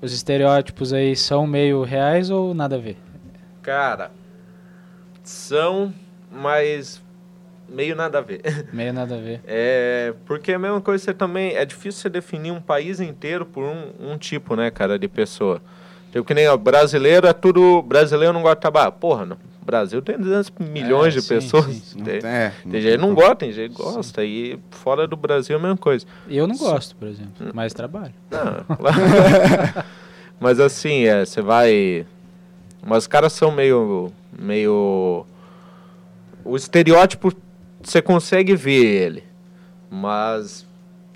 [0.00, 2.96] os estereótipos aí são meio reais ou nada a ver?
[3.62, 4.12] Cara,
[5.24, 5.92] são,
[6.30, 7.02] mas
[7.68, 8.40] meio nada a ver.
[8.72, 9.40] Meio nada a ver.
[9.46, 11.54] É, porque é a mesma coisa você também.
[11.54, 15.60] É difícil você definir um país inteiro por um, um tipo, né, cara, de pessoa.
[16.12, 17.82] Tipo que nem o brasileiro é tudo.
[17.82, 18.92] Brasileiro não gosta de trabalhar.
[18.92, 21.66] Porra, no Brasil tem 200 milhões É, de sim, pessoas.
[21.66, 21.98] sim, sim.
[21.98, 24.24] Não Tem, tem, é, tem gente que não gosta, tem gente que gosta.
[24.24, 26.06] E fora do Brasil é a mesma coisa.
[26.26, 28.14] Eu não gosto, por exemplo, mas trabalho.
[28.30, 29.84] Não, lá-
[30.40, 32.06] Mas assim, é, você vai.
[32.86, 34.10] Mas os caras são meio.
[34.38, 35.26] meio.
[36.48, 37.32] O estereótipo
[37.82, 39.24] você consegue ver ele.
[39.90, 40.66] Mas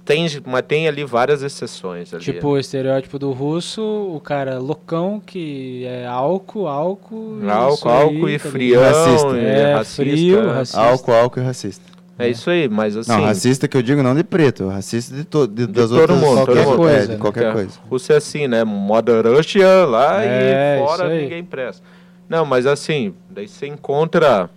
[0.05, 2.23] tem, mas tem ali várias exceções ali.
[2.23, 7.39] Tipo o estereótipo do russo, o cara loucão que é álcool, álcool.
[7.49, 8.83] álcool, aí, álcool e tá frião.
[8.83, 9.37] Racista.
[9.39, 10.03] É, racista.
[10.03, 10.81] frio, racista.
[10.81, 11.93] Álcool, álcool e racista.
[12.19, 13.11] É isso aí, mas assim.
[13.11, 15.99] Não, racista que eu digo não de preto, racista de, to, de, De das todo
[16.01, 16.77] outras mundo, qualquer, todo mundo.
[16.77, 17.19] coisa, Coisa, de né?
[17.19, 17.79] qualquer É, coisa.
[17.91, 18.65] Rússia é assim, né?
[18.65, 21.83] Moda Russia lá É, e fora ninguém presta.
[22.29, 24.49] Não, mas assim, daí você encontra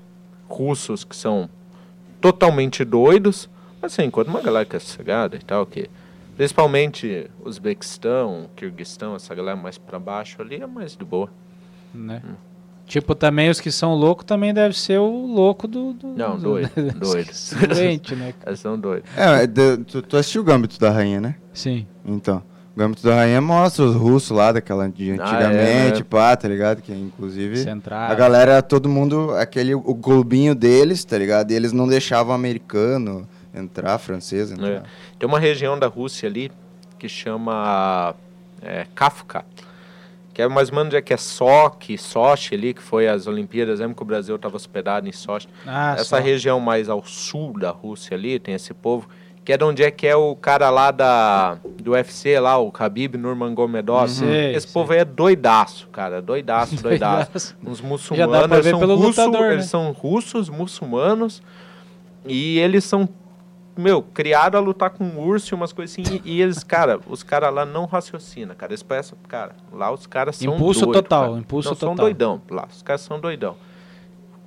[0.48, 1.50] russos que são
[2.22, 3.50] totalmente doidos,
[3.82, 5.90] mas você encontra uma galera que é sossegada e tal, que
[6.36, 11.30] principalmente Uzbequistão, Kirguistão, essa galera mais pra baixo ali é mais de boa.
[11.94, 12.22] Né?
[12.86, 15.94] Tipo, também os que são loucos também deve ser o louco do.
[15.94, 17.32] do Não, do- doido, doido.
[17.74, 18.34] Doente, né?
[18.46, 19.10] Eles são doidos.
[19.18, 21.36] É, é tu, tu assistiu o Gambito da Rainha, né?
[21.52, 21.88] Sim.
[22.06, 22.44] Então,
[22.76, 26.06] o Gambito da Rainha mostra os russos lá daquela de Ah, antigamente, é, né?
[26.10, 26.82] pá, tá ligado?
[26.82, 28.12] Que inclusive Central.
[28.12, 31.52] a galera, todo mundo, aquele o clubinho deles, tá ligado?
[31.52, 34.68] E eles não deixavam americano entrar, francês entrar.
[34.68, 34.84] É.
[35.18, 36.52] Tem uma região da Rússia ali
[37.00, 38.14] que chama
[38.62, 39.46] é, Kafka,
[40.34, 43.80] que é mais ou menos é que é Sochi, Sochi ali, que foi as Olimpíadas,
[43.80, 45.48] lembra que o Brasil estava hospedado em Sochi.
[45.66, 46.20] Ah, Essa só.
[46.20, 49.08] região mais ao sul da Rússia ali, tem esse povo,
[49.46, 52.70] que é de onde é que é o cara lá da, do UFC lá, o
[52.70, 54.10] Khabib Nurmagomedov.
[54.10, 54.74] Sei, Esse sei.
[54.74, 57.32] povo aí é doidaço, cara, doidaço, doidaço.
[57.32, 57.56] Doidaço.
[57.64, 59.70] Uns muçulmanos, eles são, russo, lutador, eles né?
[59.70, 61.44] são russos, muçulmanos,
[62.26, 63.08] e eles são,
[63.78, 67.22] meu, criados a lutar com urso e umas coisas assim, e, e eles, cara, os
[67.22, 71.26] caras lá não raciocinam, cara, eles parecem, cara, lá os caras são Impulso doidos, total,
[71.28, 71.40] cara.
[71.40, 72.06] impulso não, são total.
[72.06, 73.56] doidão, lá, os caras são doidão.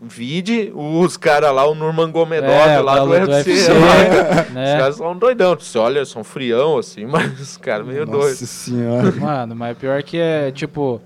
[0.01, 4.43] Vide os caras lá, o Nurmagomedov É, lá do cara do UFC, UFC, lá.
[4.47, 4.79] Os né?
[4.79, 8.49] caras são doidão, você olha, são frião assim, mas os caras meio Nossa doidos.
[8.49, 9.11] senhora.
[9.13, 11.01] Mano, mas pior que é, tipo,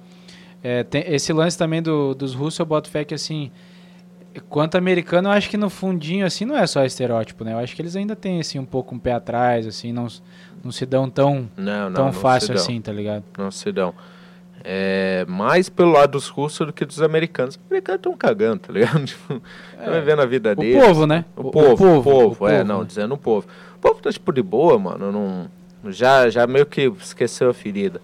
[0.62, 3.50] é, tem esse lance também do, dos russos, eu boto fé que, assim,
[4.50, 7.54] quanto americano, eu acho que no fundinho, assim, não é só estereótipo, né?
[7.54, 10.06] Eu acho que eles ainda têm, assim, um pouco um pé atrás, assim, não,
[10.62, 12.62] não se dão tão, Não, não, tão não fácil dão.
[12.62, 13.24] assim, tá ligado?
[13.38, 13.94] Não se dão.
[14.64, 17.56] É, mais pelo lado dos russos do que dos americanos.
[17.56, 19.02] Os americanos estão cagando, tá ligado?
[19.06, 19.42] Tipo,
[19.78, 20.52] Estão vivendo a vida É.
[20.52, 20.82] O deles.
[20.84, 21.24] povo, né?
[21.36, 22.84] O, povo, o povo, o é, povo, não, né?
[22.86, 23.46] dizendo o povo.
[23.76, 28.00] O povo tá tipo de boa, mano, não, já, já meio que esqueceu a ferida.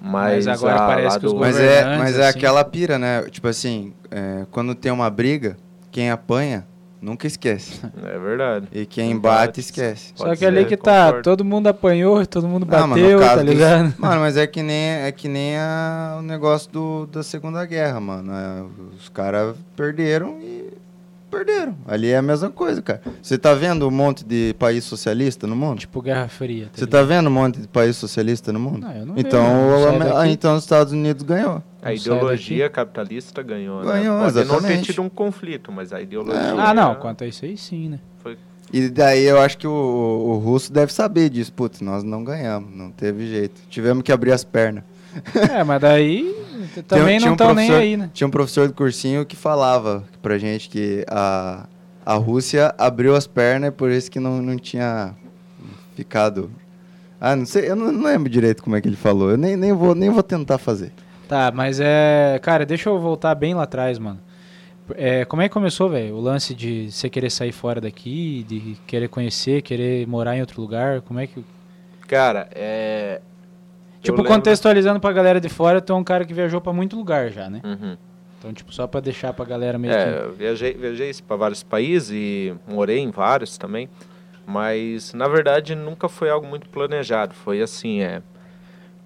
[0.00, 2.38] Mas, Mas agora a- parece que os do- Mas é, mas é assim.
[2.38, 3.22] aquela pira, né?
[3.30, 5.56] Tipo assim, é, quando tem uma briga,
[5.92, 6.66] quem apanha
[7.02, 7.80] nunca esquece.
[8.04, 8.68] É verdade.
[8.72, 10.12] E quem bate bate, esquece.
[10.14, 11.22] Só Pode que ali ser, que tá, concordo.
[11.24, 13.94] todo mundo apanhou, todo mundo bateu, caso tá dos- ligado?
[13.98, 18.00] Mano, mas é que nem, é que nem a- o negócio do, da Segunda Guerra,
[18.00, 18.32] mano.
[18.32, 18.64] É,
[18.96, 20.61] os caras perderam e
[21.32, 21.74] perderam.
[21.88, 23.00] Ali é a mesma coisa, cara.
[23.22, 25.78] Você tá vendo um monte de país socialista no mundo?
[25.78, 26.68] Tipo Guerra Fria.
[26.72, 26.90] Você ligado?
[26.90, 28.80] tá vendo um monte de país socialista no mundo?
[28.80, 30.16] Não, eu não então, vejo, não daqui.
[30.16, 31.62] ah, então os Estados Unidos ganhou.
[31.80, 34.24] A ideologia capitalista ganhou, Ganhou, né?
[34.24, 34.86] Pode não ter exatamente.
[34.86, 36.54] tido um conflito, mas a ideologia...
[36.56, 37.98] Ah, não, quanto a isso aí sim, né?
[38.18, 38.36] Foi
[38.72, 41.52] E daí eu acho que o, o russo deve saber disso.
[41.52, 43.60] Putz, nós não ganhamos, não teve jeito.
[43.68, 44.84] Tivemos que abrir as pernas.
[45.50, 46.34] É, mas daí
[46.88, 48.10] também tinha não um estão nem professor- aí, né?
[48.12, 51.66] Tinha um professor do cursinho que falava pra gente que a,
[52.04, 55.14] a Rússia abriu as pernas e por isso que não, não tinha
[55.94, 56.50] ficado.
[57.20, 59.30] Ah, não sei, eu não, não lembro direito como é que ele falou.
[59.30, 60.92] Eu nem, nem, vou, nem vou tentar fazer.
[61.28, 62.38] Tá, mas é.
[62.42, 64.18] Cara, deixa eu voltar bem lá atrás, mano.
[64.96, 66.16] É, como é que começou, velho?
[66.16, 70.60] O lance de você querer sair fora daqui, de querer conhecer, querer morar em outro
[70.60, 71.00] lugar?
[71.02, 71.44] Como é que.
[72.08, 73.20] Cara, é...
[74.02, 76.96] Tipo, lembro- contextualizando pra galera de fora, tu é um cara que viajou pra muito
[76.96, 77.60] lugar já, né?
[77.64, 77.96] Uhum.
[78.38, 80.24] Então, tipo, só pra deixar pra galera meio É, que...
[80.24, 83.88] eu viajei, viajei para vários países e morei em vários também.
[84.44, 87.32] Mas, na verdade, nunca foi algo muito planejado.
[87.34, 88.20] Foi assim, é...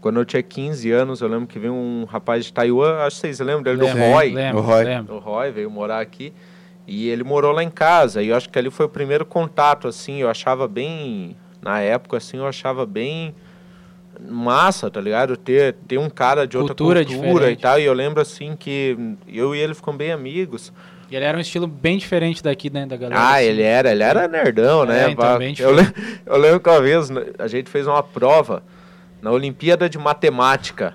[0.00, 3.20] Quando eu tinha 15 anos, eu lembro que veio um rapaz de Taiwan, acho que
[3.22, 4.32] vocês lembram dele, do Lembro, Roy.
[4.32, 4.84] Lembro, O Roy.
[4.84, 5.14] lembro.
[5.16, 6.32] O Roy veio morar aqui
[6.86, 8.22] e ele morou lá em casa.
[8.22, 10.18] E eu acho que ali foi o primeiro contato, assim.
[10.20, 11.36] Eu achava bem.
[11.60, 13.34] Na época, assim, eu achava bem
[14.20, 15.36] massa, tá ligado?
[15.36, 17.78] Ter, ter um cara de outra Cultura cultura, e tal.
[17.80, 20.72] E eu lembro, assim, que eu e ele ficamos bem amigos.
[21.10, 23.20] E ele era um estilo bem diferente daqui, né, da galera.
[23.20, 23.44] Ah, assim.
[23.46, 25.10] ele era, ele era nerdão, É, né?
[25.10, 25.92] então, eu, lem-
[26.26, 28.62] eu lembro que uma vez né, a gente fez uma prova
[29.22, 30.94] na Olimpíada de Matemática.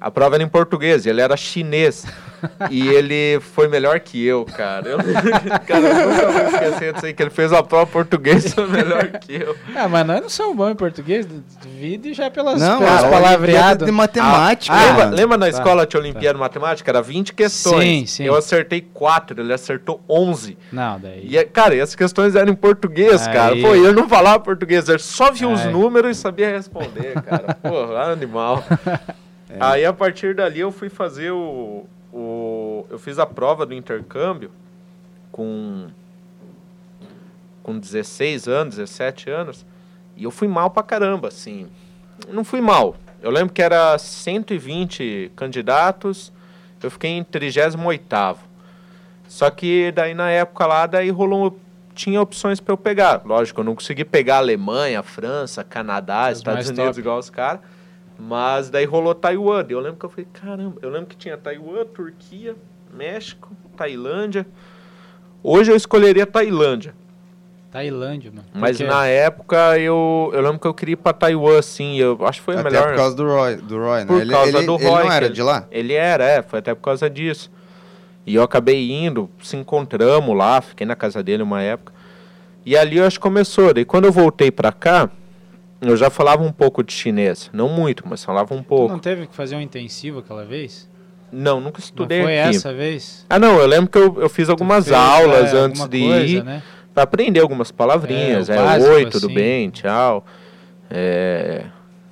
[0.00, 2.06] A prova era em português, ele era chinês.
[2.70, 4.88] e ele foi melhor que eu, cara.
[4.88, 4.98] Eu,
[5.66, 9.06] cara, eu nunca vou esquecer disso aí, que ele fez a prova português foi melhor
[9.18, 9.56] que eu.
[9.74, 13.10] Ah, mas nós não somos bons em português, duvido e já pelas, Não, pelas cara,
[13.10, 13.86] palavreadas.
[13.86, 14.74] de matemática.
[14.74, 15.16] Ah, lembra, mano.
[15.16, 16.90] lembra na Tá, escola de Olimpíada de Matemática?
[16.90, 17.84] Era 20 questões.
[17.84, 18.24] Sim, sim.
[18.24, 20.56] Eu acertei 4, ele acertou 11.
[20.72, 21.26] Não, daí...
[21.36, 23.32] E, cara, e as questões eram em português, Aí.
[23.32, 23.56] cara.
[23.56, 25.72] Pô, e eu não falava português, eu só via os Aí.
[25.72, 27.56] números e sabia responder, cara.
[27.62, 28.62] Pô, animal.
[29.48, 29.56] É.
[29.58, 32.86] Aí, a partir dali, eu fui fazer o, o...
[32.90, 34.50] Eu fiz a prova do intercâmbio
[35.30, 35.88] com...
[37.62, 39.66] Com 16 anos, 17 anos.
[40.16, 41.68] E eu fui mal pra caramba, assim.
[42.28, 42.96] Não fui mal.
[43.22, 46.32] Eu lembro que era 120 candidatos,
[46.82, 48.36] eu fiquei em 38º.
[49.28, 51.58] Só que daí na época lá, daí rolou.
[51.94, 53.20] Tinha opções para eu pegar.
[53.24, 57.00] Lógico, eu não consegui pegar Alemanha, França, Canadá, Os Estados Unidos, top.
[57.00, 57.60] igual os caras.
[58.20, 59.64] Mas daí rolou Taiwan.
[59.68, 62.54] Eu lembro que eu falei, caramba, eu lembro que tinha Taiwan, Turquia,
[62.92, 64.46] México, Tailândia.
[65.42, 66.94] Hoje eu escolheria Tailândia.
[67.70, 68.46] Tailândia, mano.
[68.52, 71.96] Mas Porque- na época eu, eu lembro que eu queria ir pra Taiwan, sim.
[71.96, 72.88] Eu acho que foi Até melhor.
[72.88, 74.06] por causa do Roy, do Roy né?
[74.06, 75.66] Por ele, causa ele- do ele Roy, não que era ele- de lá?
[75.70, 77.50] Ele era, é, foi até por causa disso.
[78.26, 81.92] E eu acabei indo, se encontramos lá, fiquei na casa dele uma época.
[82.66, 83.72] E ali eu acho que começou.
[83.72, 85.08] Daí quando eu voltei pra cá,
[85.80, 87.50] eu já falava um pouco de chinês.
[87.52, 88.88] Não muito, mas falava um Tu pouco.
[88.92, 90.88] não teve que fazer um intensivo aquela vez?
[91.32, 92.56] Não, nunca estudei não foi aqui.
[92.56, 93.24] essa vez?
[93.30, 96.00] Ah, não, eu lembro que eu, eu fiz Tu algumas fez, aulas é, antes de
[96.00, 96.44] coisa, ir.
[96.44, 96.62] Né?
[96.92, 98.50] Pra aprender algumas palavrinhas.
[98.50, 99.34] É, É, básico, oi, tudo assim.
[99.34, 100.24] bem, tchau.
[100.90, 101.64] É,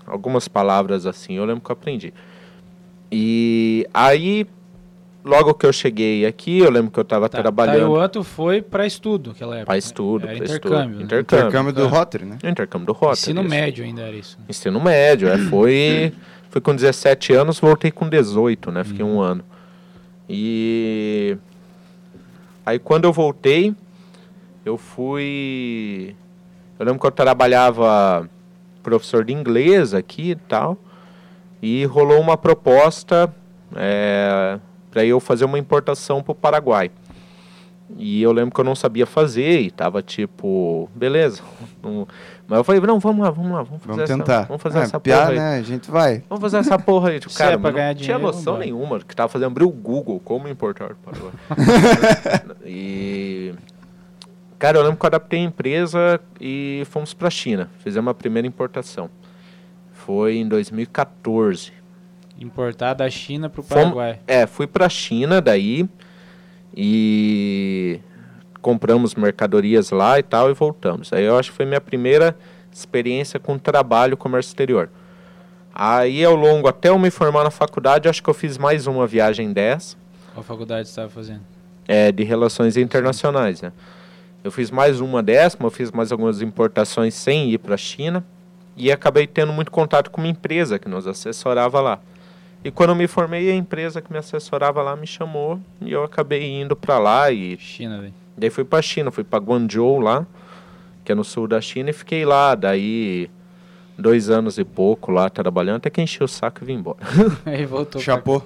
[0.07, 2.15] algumas palavras assim, eu lembro que eu aprendi.
[3.11, 4.47] E aí,
[5.25, 8.63] logo que eu cheguei aqui, eu lembro que eu estava Tá, trabalhando Taiwan tu foi
[8.63, 9.67] pra estudo naquela época.
[9.67, 10.27] para estudo.
[10.27, 10.77] Era pra intercâmbio.
[10.79, 10.99] estudo.
[10.99, 11.05] né?
[11.05, 11.47] Intercâmbio.
[11.49, 11.87] Intercâmbio do É.
[11.89, 12.39] Rotary, né?
[12.45, 13.13] Intercâmbio do Rota.
[13.15, 14.39] Ensino médio ainda era isso.
[14.39, 14.45] né?
[14.49, 16.13] Ensino médio, é, foi,
[16.51, 18.85] foi com 17 anos, voltei com 18, né?
[18.85, 19.17] Fiquei Uhum.
[19.17, 19.45] um ano.
[20.29, 21.37] E
[22.65, 23.75] aí quando eu voltei,
[24.65, 26.15] eu fui.
[26.79, 28.29] Eu lembro que eu trabalhava
[28.83, 30.79] professor de inglês aqui e tal.
[31.61, 33.35] E rolou uma proposta
[33.75, 34.59] é,
[34.91, 36.91] para eu fazer uma importação para o Paraguai.
[37.97, 41.41] E eu lembro que eu não sabia fazer e tava tipo, beleza.
[41.83, 42.07] não-
[42.47, 44.43] Mas eu falei, não, vamos lá, vamos lá, vamos fazer Vamos essa, tentar.
[44.43, 45.39] vamos fazer É, essa piar, porra aí.
[45.39, 45.59] né?
[45.59, 46.23] A gente vai.
[46.29, 47.21] Vamos fazer essa porra aí.
[47.21, 49.01] Tipo, cara, é pra não tinha dinheiro, noção nenhuma.
[49.01, 51.33] Que tava fazendo abrir o Google, como importar para o
[52.67, 53.55] E.
[54.59, 57.71] Cara, eu lembro que eu adaptei a empresa e fomos pra China.
[57.79, 59.09] Fizemos a primeira importação.
[59.93, 61.73] Foi em 2014.
[62.39, 64.21] Importar da China pro Fomos- Paraguai.
[64.27, 65.89] É, fui pra China daí
[66.77, 68.01] e
[68.63, 71.13] compramos mercadorias lá e tal e voltamos.
[71.13, 72.37] Aí eu acho que foi minha primeira
[72.73, 74.89] experiência com trabalho comércio exterior.
[75.75, 79.07] Aí ao longo, até eu me formar na faculdade, acho que eu fiz mais uma
[79.07, 79.97] viagem dessa,
[80.35, 81.41] Qual faculdade você estava fazendo?
[81.87, 83.73] é, de relações internacionais, né?
[84.45, 88.25] Eu fiz mais uma décima, eu fiz mais algumas importações sem ir para a China
[88.77, 91.99] e acabei tendo muito contato com uma empresa que nos assessorava lá.
[92.65, 96.03] E quando eu me formei, a empresa que me assessorava lá me chamou e eu
[96.03, 98.15] acabei indo para lá e China, velho.
[98.37, 100.27] daí fui para China, fui para Guangzhou lá,
[101.05, 103.31] que é no sul da China e fiquei lá, daí
[103.97, 106.99] dois anos e pouco lá trabalhando, até que enchi o saco e vim embora.
[107.47, 108.43] Aí voltou pra Chapô.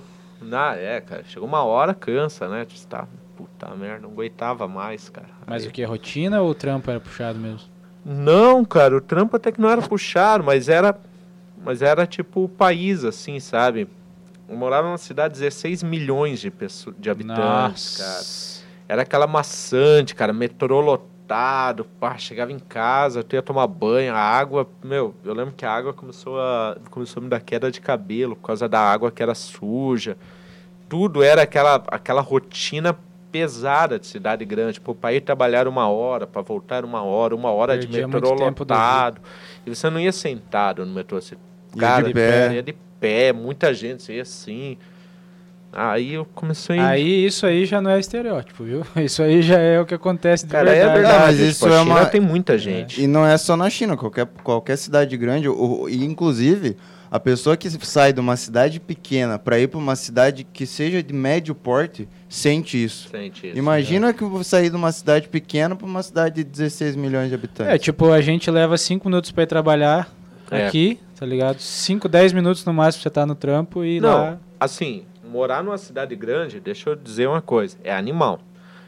[0.53, 2.65] Ah, é, cara, chegou uma hora, cansa, né?
[2.65, 5.29] Tipo, tá, puta merda, não aguentava mais, cara.
[5.47, 5.85] Mas Aí- o que?
[5.85, 7.69] Rotina ou o trampo era puxado mesmo?
[8.05, 10.99] Não, cara, o trampo até que não era puxado, mas era.
[11.65, 13.87] Mas era tipo o país, assim, sabe?
[14.53, 18.11] Eu morava numa cidade de 16 milhões de, pessoas, de habitantes, cara.
[18.19, 18.63] Nossa.
[18.87, 24.19] Era aquela maçante, cara, metrô lotado, pá, chegava em casa, tu ia tomar banho, a
[24.19, 27.81] água, meu, eu lembro que a água começou a, começou a me dar queda de
[27.81, 30.19] cabelo por causa da água que era suja.
[30.87, 32.95] Tudo era aquela, aquela rotina
[33.31, 34.79] pesada de cidade grande.
[34.79, 39.19] Pô, para ir trabalhar uma hora, para voltar uma hora, uma hora de metrô lotado.
[39.65, 41.37] E você não ia sentado no metrô, você,
[41.75, 42.53] Ia cara, de pé.
[42.53, 44.79] ia de pé, muita gente, ia assim.
[45.75, 48.83] Aí eu comecei a Aí isso aí já não é estereótipo, viu?
[49.03, 50.91] Isso aí já é o que acontece de Cara, verdade.
[50.91, 51.23] é verdade.
[51.25, 53.03] mas tipo, isso a é China uma- tem muita gente.
[53.03, 56.77] E não é só na China, qualquer, qualquer cidade grande, o- e inclusive
[57.11, 61.03] a pessoa que sai de uma cidade pequena para ir para uma cidade que seja
[61.03, 63.09] de médio porte sente isso.
[63.09, 63.57] Sente isso.
[63.59, 67.31] Imagina que eu vou sair de uma cidade pequena para uma cidade de 16 milhões
[67.31, 67.73] de habitantes.
[67.73, 70.11] É, tipo, a gente leva 5 minutos pra ir trabalhar
[70.51, 70.67] É.
[70.67, 71.61] aqui, tá ligado?
[71.61, 75.79] 5, 10 minutos no máximo você tá no trampo e Não, lá assim, morar numa
[75.79, 78.41] cidade grande, deixa eu dizer uma coisa, é animal.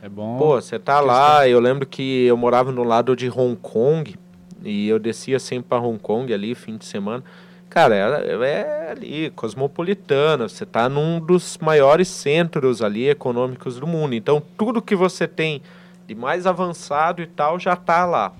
[0.03, 0.37] é bom.
[0.37, 4.17] Pô, você tá lá, eu lembro que eu morava no lado de Hong Kong
[4.65, 7.23] e eu descia sempre pra Hong Kong ali, fim de semana.
[7.71, 14.13] Cara, é, é ali, cosmopolitana, você tá num dos maiores centros ali econômicos do mundo.
[14.13, 15.63] Então, tudo que você tem
[16.05, 18.33] de mais avançado e tal já tá lá.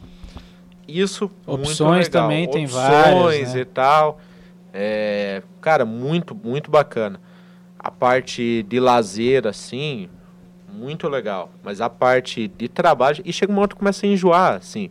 [0.87, 3.61] Isso Opções também tem Opções várias, né?
[3.61, 4.19] e tal.
[4.73, 7.21] É, cara, muito, muito bacana.
[7.79, 10.09] A parte de lazer, assim,
[10.73, 11.51] muito legal.
[11.63, 13.23] Mas a parte de trabalho.
[13.25, 14.91] E chega uma hora que começa a enjoar, assim.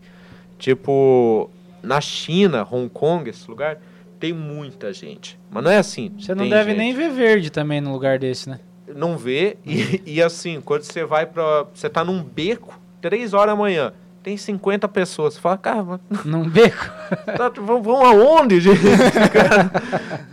[0.57, 1.49] Tipo,
[1.81, 3.79] na China, Hong Kong, esse lugar,
[4.19, 5.37] tem muita gente.
[5.51, 6.11] Mas não é assim.
[6.17, 6.79] Você não tem deve gente.
[6.79, 8.59] nem ver verde também num lugar desse, né?
[8.95, 9.57] Não vê.
[9.65, 11.65] E, e assim, quando você vai pra.
[11.73, 13.93] Você tá num beco, três horas da manhã.
[14.23, 15.33] Tem 50 pessoas.
[15.33, 16.91] Você fala, cara, mas Num beco.
[17.37, 18.79] Tá, vão, vão aonde, gente?
[19.31, 19.71] cara,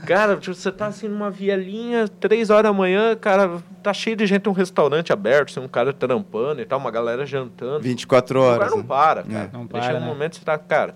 [0.07, 4.27] cara, tipo, você tá assim numa vielinha, três horas da manhã, cara, tá cheio de
[4.27, 7.81] gente, um restaurante aberto, assim, um cara trampando e tal, uma galera jantando.
[7.81, 8.55] 24 o horas.
[8.55, 8.85] lugar não né?
[8.89, 9.45] para, cara.
[9.45, 9.51] É.
[9.53, 10.13] Não Deixa para, no né?
[10.13, 10.95] momento que você tá, cara.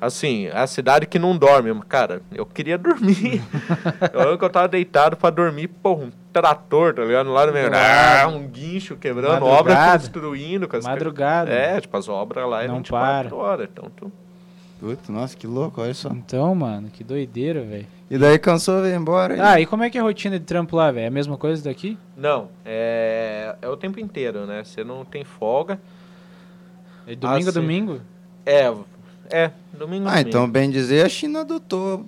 [0.00, 3.42] Assim, é a cidade que não dorme, cara, eu queria dormir.
[4.12, 7.26] eu que eu tava deitado pra dormir, pô, um trator, tá ligado?
[7.26, 9.98] No lado meio, ah, um guincho quebrando, obra Madrugada.
[10.02, 10.68] construindo.
[10.68, 11.50] Com as Madrugada.
[11.50, 13.36] É, tipo, as obras lá é Não 24 para.
[13.36, 13.68] horas.
[13.72, 14.12] Então, tu...
[14.80, 16.08] Puta, nossa, que louco, olha só.
[16.10, 17.86] Então, mano, que doideira, velho.
[18.08, 19.36] E daí cansou, veio embora.
[19.36, 21.04] e- Ah, e como é que é a rotina de trampo lá, velho?
[21.04, 21.98] É a mesma coisa daqui?
[22.16, 24.62] Não, é, é o tempo inteiro, né?
[24.64, 25.80] Você não tem folga.
[27.06, 27.60] É domingo a sim.
[27.60, 28.00] domingo?
[28.46, 28.72] É,
[29.30, 30.28] é, domingo a Ah, domingo.
[30.28, 32.06] então, bem dizer, a China adotou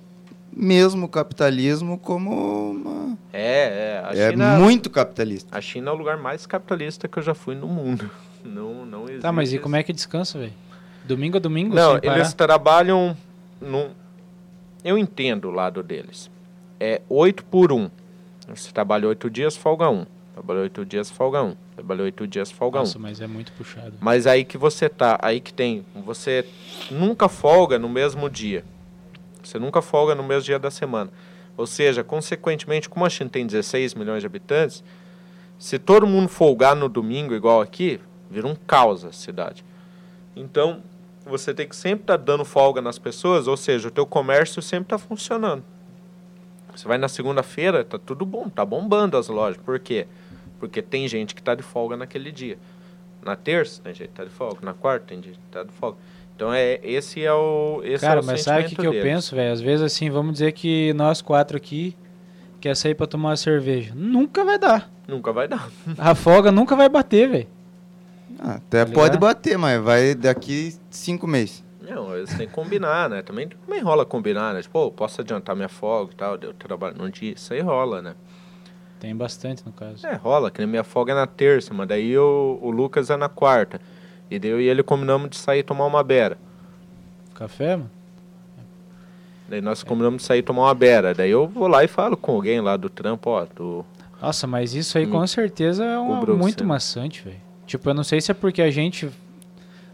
[0.51, 3.17] mesmo o capitalismo como uma...
[3.31, 4.03] É, é.
[4.05, 5.57] A, é China, muito capitalista.
[5.57, 8.09] a China é o lugar mais capitalista que eu já fui no mundo.
[8.43, 9.21] Não, não existe.
[9.21, 10.51] Tá, mas e como é que descansa, velho?
[11.05, 11.75] Domingo a domingo?
[11.75, 12.17] Não, sem parar?
[12.17, 13.15] eles trabalham
[13.61, 13.91] num...
[14.83, 16.27] Eu entendo o lado deles.
[16.79, 17.87] É 8 por 1.
[18.47, 20.07] Você trabalha 8 dias, folga 1.
[20.33, 21.55] Trabalha 8 dias, folga 1.
[21.75, 22.81] Trabalha 8 dias, folga 1.
[22.81, 23.93] Nossa, mas é muito puxado.
[23.99, 26.45] Mas aí que você tá, aí que tem, você
[26.89, 28.63] nunca folga no mesmo dia.
[29.43, 31.11] Você nunca folga no mesmo dia da semana.
[31.57, 34.83] Ou seja, consequentemente, como a China tem 16 milhões de habitantes,
[35.59, 37.99] se todo mundo folgar no domingo igual aqui,
[38.29, 39.63] vira um caos a cidade.
[40.35, 40.81] Então,
[41.25, 44.85] você tem que sempre estar dando folga nas pessoas, ou seja, o teu comércio sempre
[44.85, 45.63] está funcionando.
[46.75, 49.61] Você vai na segunda-feira, tá tudo bom, tá bombando as lojas.
[49.61, 50.07] Por quê?
[50.59, 52.57] Porque tem gente que está de folga naquele dia.
[53.21, 54.59] Na terça, tem gente que tá de folga.
[54.63, 55.97] Na quarta, tem gente que tá de folga.
[56.41, 58.93] Então, é, esse é o esse Cara, é o mas sabe o que, que eu
[58.93, 59.53] penso, velho?
[59.53, 61.95] Às vezes, assim, vamos dizer que nós quatro aqui
[62.59, 63.93] quer sair pra tomar uma cerveja.
[63.93, 64.89] Nunca vai dar.
[65.07, 65.69] Nunca vai dar.
[65.99, 67.47] A folga nunca vai bater, velho.
[68.39, 71.63] Ah, até Tá pode bater, mas vai daqui cinco meses.
[71.79, 73.21] Não, eles têm que combinar, né?
[73.21, 74.63] Também, também rola combinar, né?
[74.63, 77.33] Tipo, pô, posso adiantar minha folga e tal, eu trabalho num dia.
[77.33, 78.15] Isso aí rola, né?
[78.99, 80.07] Tem bastante, no caso.
[80.07, 83.15] É, rola, que nem minha folga é na terça, mas daí o, o Lucas é
[83.15, 83.79] na quarta.
[84.31, 86.37] E daí eu e ele combinamos de sair tomar uma beira.
[87.35, 87.91] Café, mano?
[89.49, 91.13] Daí nós combinamos de sair tomar uma beira.
[91.13, 93.85] Daí eu vou lá e falo com alguém lá do trampo, ó, do...
[94.21, 95.11] Nossa, mas isso aí Hum.
[95.11, 96.63] com certeza é uma- muito você.
[96.63, 97.37] maçante, velho.
[97.67, 99.09] Tipo, eu não sei se é porque a gente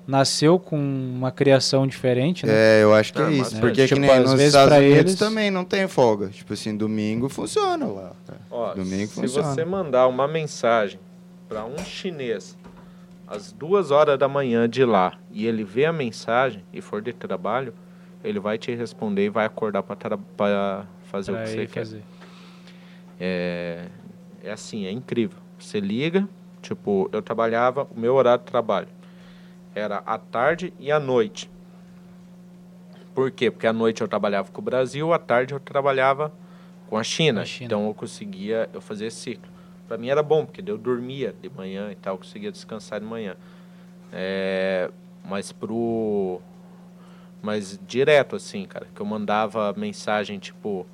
[0.05, 2.53] nasceu com uma criação diferente, né?
[2.79, 3.57] É, eu acho que Ah, é isso.
[3.57, 6.27] é, Porque tipo, que nem às nos vezes Estados Unidos eles- também não tem folga.
[6.27, 8.11] Tipo assim, domingo funciona lá.
[8.51, 9.47] Ó, Domingo se funciona.
[9.53, 10.99] você mandar uma mensagem
[11.49, 12.55] para um chinês
[13.27, 17.11] às duas horas da manhã de lá e ele vê a mensagem e for de
[17.11, 17.73] trabalho,
[18.23, 21.79] ele vai te responder e vai acordar para fazer pra o que você quer.
[21.79, 22.03] fazer.
[23.19, 23.87] É,
[24.43, 25.39] é assim, é incrível.
[25.59, 26.27] Você liga,
[26.61, 28.87] tipo, eu trabalhava, o meu horário de trabalho
[29.75, 31.49] era à tarde e à noite.
[33.13, 33.51] Por quê?
[33.51, 36.31] Porque à noite eu trabalhava com o Brasil, à tarde eu trabalhava
[36.87, 37.41] com a China.
[37.41, 37.65] A China.
[37.65, 39.56] Então eu conseguia, eu fazia esse ciclo.
[39.87, 43.35] Para mim era bom, porque eu dormia de manhã e tal, conseguia descansar de manhã.
[44.11, 44.89] É,
[45.23, 46.41] mas pro
[47.41, 50.85] mas direto assim, cara, que eu mandava mensagem tipo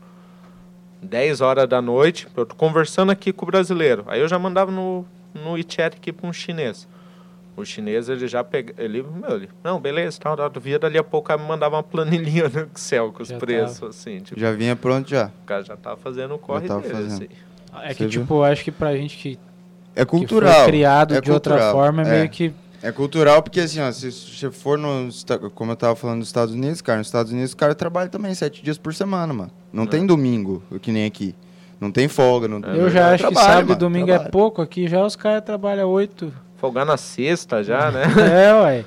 [1.02, 4.04] 10 horas da noite, eu tô conversando aqui com o brasileiro.
[4.08, 6.88] Aí eu já mandava no, no WeChat aqui para um chinês.
[7.56, 11.04] O chinês, ele já pega, ele, meu, ele, não, beleza, tal, tal, via dali a
[11.04, 14.76] pouco, me mandava uma planilhinha no Excel com os Já preços, assim, tipo, Já vinha
[14.76, 15.28] pronto já.
[15.28, 17.14] o cara já tava fazendo o corre tava dele, fazendo.
[17.14, 17.28] assim.
[17.84, 19.40] É que, Você tipo, eu acho que pra gente que,
[19.96, 20.54] É que cultural.
[20.54, 22.10] foi criado é de outra cultural, forma, é é.
[22.20, 22.54] meio que.
[22.82, 25.26] É cultural porque, assim, ó, se você for nos...
[25.56, 28.34] Como eu tava falando dos Estados Unidos, cara, nos Estados Unidos o cara trabalha também
[28.36, 29.52] sete dias por semana, mano.
[29.72, 29.88] Não É.
[29.88, 31.34] tem domingo, que nem aqui.
[31.80, 32.48] Não tem folga.
[32.48, 34.32] Não, eu já acho que trabalha, sábado e mano, domingo é trabalha.
[34.32, 36.34] pouco, aqui já os caras trabalham oito.
[36.58, 38.04] Folgar na sexta já, né?
[38.50, 38.86] é, ué.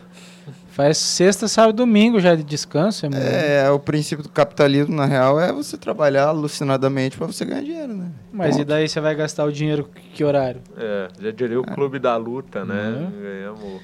[0.77, 3.07] Faz sexta, sábado e domingo já de descanso.
[3.07, 7.62] É, É, o princípio do capitalismo, na real, é você trabalhar alucinadamente pra você ganhar
[7.62, 8.11] dinheiro, né?
[8.31, 8.68] Mas e Ponto.
[8.68, 10.61] daí você vai gastar o dinheiro que horário?
[10.77, 12.91] É, já diria o clube da luta, né?
[12.91, 13.22] Uhum.
[13.22, 13.83] Ganhamos.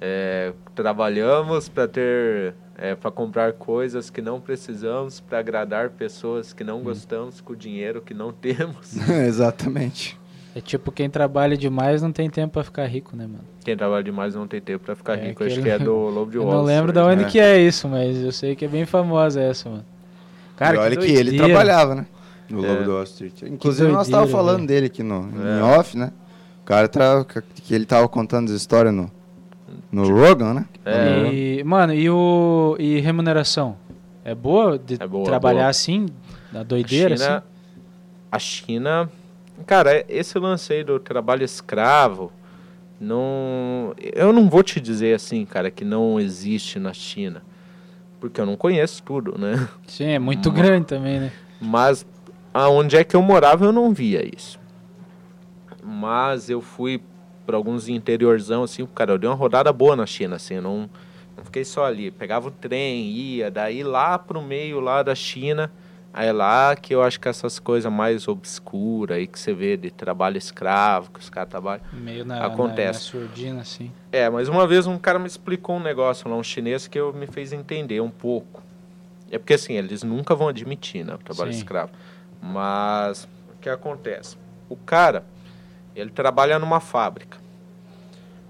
[0.00, 2.54] É, trabalhamos para ter.
[2.78, 6.84] É, para comprar coisas que não precisamos, para agradar pessoas que não Hum.
[6.84, 8.96] gostamos com o dinheiro que não temos.
[9.28, 10.18] Exatamente.
[10.54, 13.44] É tipo, quem trabalha demais não tem tempo pra ficar rico, né, mano?
[13.64, 15.42] Quem trabalha demais não tem tempo para ficar É, rico.
[15.44, 17.06] Acho aquele- que é do Lobo de Wall não lembro Street.
[17.06, 17.30] de onde né?
[17.30, 19.84] que é isso, mas eu sei que é bem famosa essa, mano.
[20.56, 21.28] Cara, e olha que, doideira.
[21.30, 22.06] ele trabalhava, né?
[22.50, 22.68] No É.
[22.68, 23.42] Lobo do Wall Street.
[23.44, 24.68] Inclusive, nós doideira, tava falando velho.
[24.68, 25.58] dele aqui no, É.
[25.58, 26.12] em off, né?
[26.60, 27.24] O cara tra...
[27.54, 29.10] que ele tava contando as histórias no,
[29.90, 30.64] no Rogan, né?
[30.84, 33.76] É, E, mano, e o e remuneração?
[34.24, 35.70] É boa de É boa, trabalhar boa.
[35.70, 36.06] assim,
[36.52, 37.46] na doideira, a China, assim?
[38.30, 39.10] a China,
[39.66, 42.32] cara, é- esse lance aí do trabalho escravo,
[43.00, 47.42] não, eu não vou te dizer assim, cara, que não existe na China,
[48.20, 49.68] porque eu não conheço tudo, né?
[49.86, 50.52] Sim, é muito Hum.
[50.52, 51.32] grande também, né?
[51.60, 52.06] Mas
[52.54, 54.58] aonde é que eu morava eu não via isso.
[55.82, 57.02] Mas eu fui
[57.44, 60.88] para alguns interiorzão assim, cara, eu dei uma rodada boa na China, assim, não,
[61.36, 62.10] não fiquei só ali.
[62.10, 65.72] Pegava o trem, ia, daí lá pro meio lá da China,
[66.12, 69.76] aí é lá que eu acho que essas coisas mais obscuras aí que você vê
[69.76, 71.82] de trabalho escravo, que os caras trabalham.
[71.92, 72.86] Meio na, Acontece.
[72.86, 73.92] na, na surdina, assim.
[74.10, 77.12] É, mas uma vez um cara me explicou um negócio lá, um chinês, que eu
[77.12, 78.62] me fez entender um pouco.
[79.30, 81.58] É porque assim, eles nunca vão admitir, né, o trabalho Sim.
[81.58, 81.92] escravo.
[82.40, 84.36] Mas o que acontece?
[84.68, 85.24] O cara,
[85.94, 87.38] ele trabalha numa fábrica.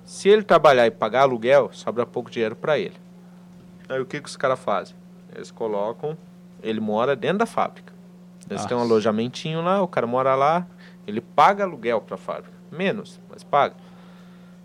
[0.05, 2.97] Se ele trabalhar e pagar aluguel, sobra pouco dinheiro para ele.
[3.89, 4.97] Aí o que, que os caras fazem?
[5.35, 6.17] Eles colocam,
[6.63, 7.93] ele mora dentro da fábrica.
[8.49, 10.67] Eles têm um alojamentinho lá, o cara mora lá,
[11.07, 12.53] ele paga aluguel para a fábrica.
[12.71, 13.75] Menos, mas paga.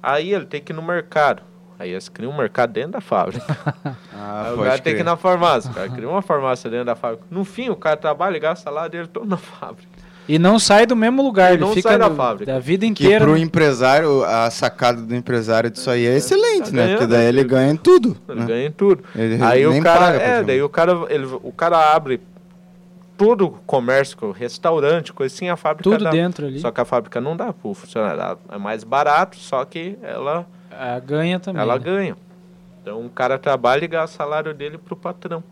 [0.01, 1.41] Aí ele tem que ir no mercado.
[1.79, 3.45] Aí eles criam um mercado dentro da fábrica.
[4.19, 5.69] Ah, Aí o cara tem que ir na farmácia.
[5.69, 7.23] O cara cria uma farmácia dentro da fábrica.
[7.29, 9.87] No fim, o cara trabalha e gasta lá dele todo na fábrica.
[10.27, 12.51] E não sai do mesmo lugar, E ele não fica sai da no- fábrica.
[12.51, 13.23] da vida Que inteira.
[13.23, 13.39] pro né?
[13.39, 16.91] empresário, a sacada do empresário disso aí é excelente, Tá né?
[16.91, 18.17] Porque daí ele ganha em tudo.
[18.27, 18.45] Ele né?
[18.45, 19.03] ganha em tudo.
[19.15, 22.19] Ele Aí nem o cara, paga, é, daí o cara, ele, o cara abre
[23.17, 26.11] tudo o comércio, restaurante, coisa assim, a fábrica Tudo dá.
[26.11, 26.59] dentro ali.
[26.59, 28.37] Só que a fábrica não dá pro funcionário.
[28.51, 31.61] É mais barato, só que ela, Ah, ganha também.
[31.61, 31.83] ela né?
[31.83, 32.15] ganha.
[32.81, 35.43] Então o cara trabalha e gasta o salário dele pro patrão.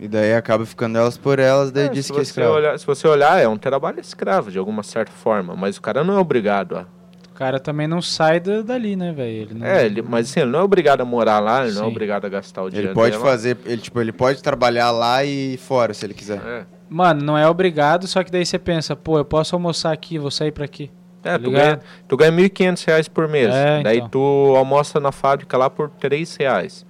[0.00, 2.54] E daí acaba ficando elas por elas, daí É, diz se, que é você escravo.
[2.54, 5.54] olhar, se você olhar, é um trabalho escravo, de alguma certa forma.
[5.54, 6.86] Mas o cara não é obrigado a.
[7.30, 9.48] O cara também não sai da- dali, né, velho?
[9.54, 11.84] Não- É, ele, mas assim, ele não é obrigado a morar lá, ele não é
[11.84, 11.90] Sim.
[11.90, 13.22] obrigado a gastar o dinheiro Ele pode dele.
[13.22, 16.38] fazer, ele, tipo, ele pode trabalhar lá e fora, se ele quiser.
[16.46, 20.18] É, Mano, não é obrigado, só que daí você pensa, pô, eu posso almoçar aqui,
[20.18, 20.90] vou sair pra aqui.
[21.22, 23.54] é Tá tu, ganha, tu ganha 1.500 reais por mês.
[23.54, 24.08] É, Daí então.
[24.08, 26.84] tu almoça na fábrica lá por 3 reais.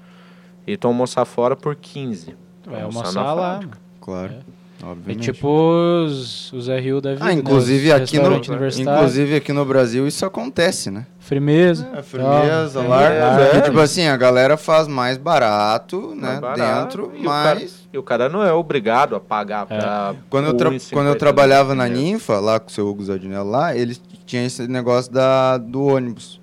[0.66, 2.34] E tu almoçar fora por 15.
[2.62, 3.52] Tu Vai almoçar almoçar lá.
[3.54, 3.78] fábrica.
[4.00, 4.32] Claro.
[4.82, 5.24] É Obviamente.
[5.32, 5.46] tipo
[6.06, 7.24] os, os RU da vida.
[7.26, 7.94] ah, inclusive né?
[7.96, 11.06] Aqui no, inclusive aqui no Brasil isso acontece, né?
[11.18, 11.86] Firmeza.
[11.94, 12.88] É, firmeza, Tal.
[12.88, 13.12] lar.
[13.12, 13.58] é.
[13.58, 16.28] E, tipo assim, a galera faz mais barato, né?
[16.28, 17.80] Mais barato, dentro, e o cara- mas.
[17.92, 20.14] E o cara não é obrigado a pagar pra.
[20.30, 21.86] Quando eu, tra- 1,50 quando eu trabalhava na.
[21.86, 26.40] Ninfa, lá com o seu Hugo Zardinello lá, eles tinham esse negócio da, do ônibus.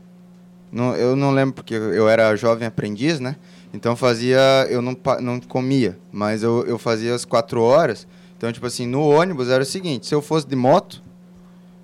[0.71, 3.35] Não, eu não lembro porque eu era jovem aprendiz, né?
[3.73, 4.39] Então fazia.
[4.69, 8.07] Eu não, não comia, mas eu, eu fazia as quatro horas.
[8.37, 11.03] Então, tipo assim, no ônibus era o seguinte: se eu fosse de moto,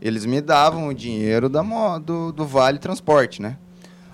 [0.01, 1.61] eles me davam o dinheiro da
[1.99, 3.57] do, do vale transporte, né?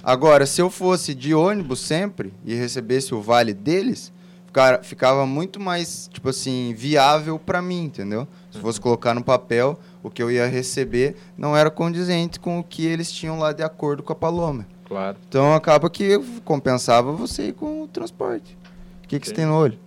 [0.02, 4.14] Agora, se eu fosse de ônibus sempre e recebesse o vale deles,
[4.46, 8.28] ficara- ficava muito mais, tipo assim, viável para mim, entendeu?
[8.50, 12.64] Se fosse colocar no papel, o que eu ia receber não era condizente com o
[12.64, 14.66] que eles tinham lá de acordo com a Paloma.
[14.90, 15.16] Claro.
[15.30, 18.58] Então acaba que compensava você ir com o transporte.
[19.04, 19.78] O que, que você tem no olho?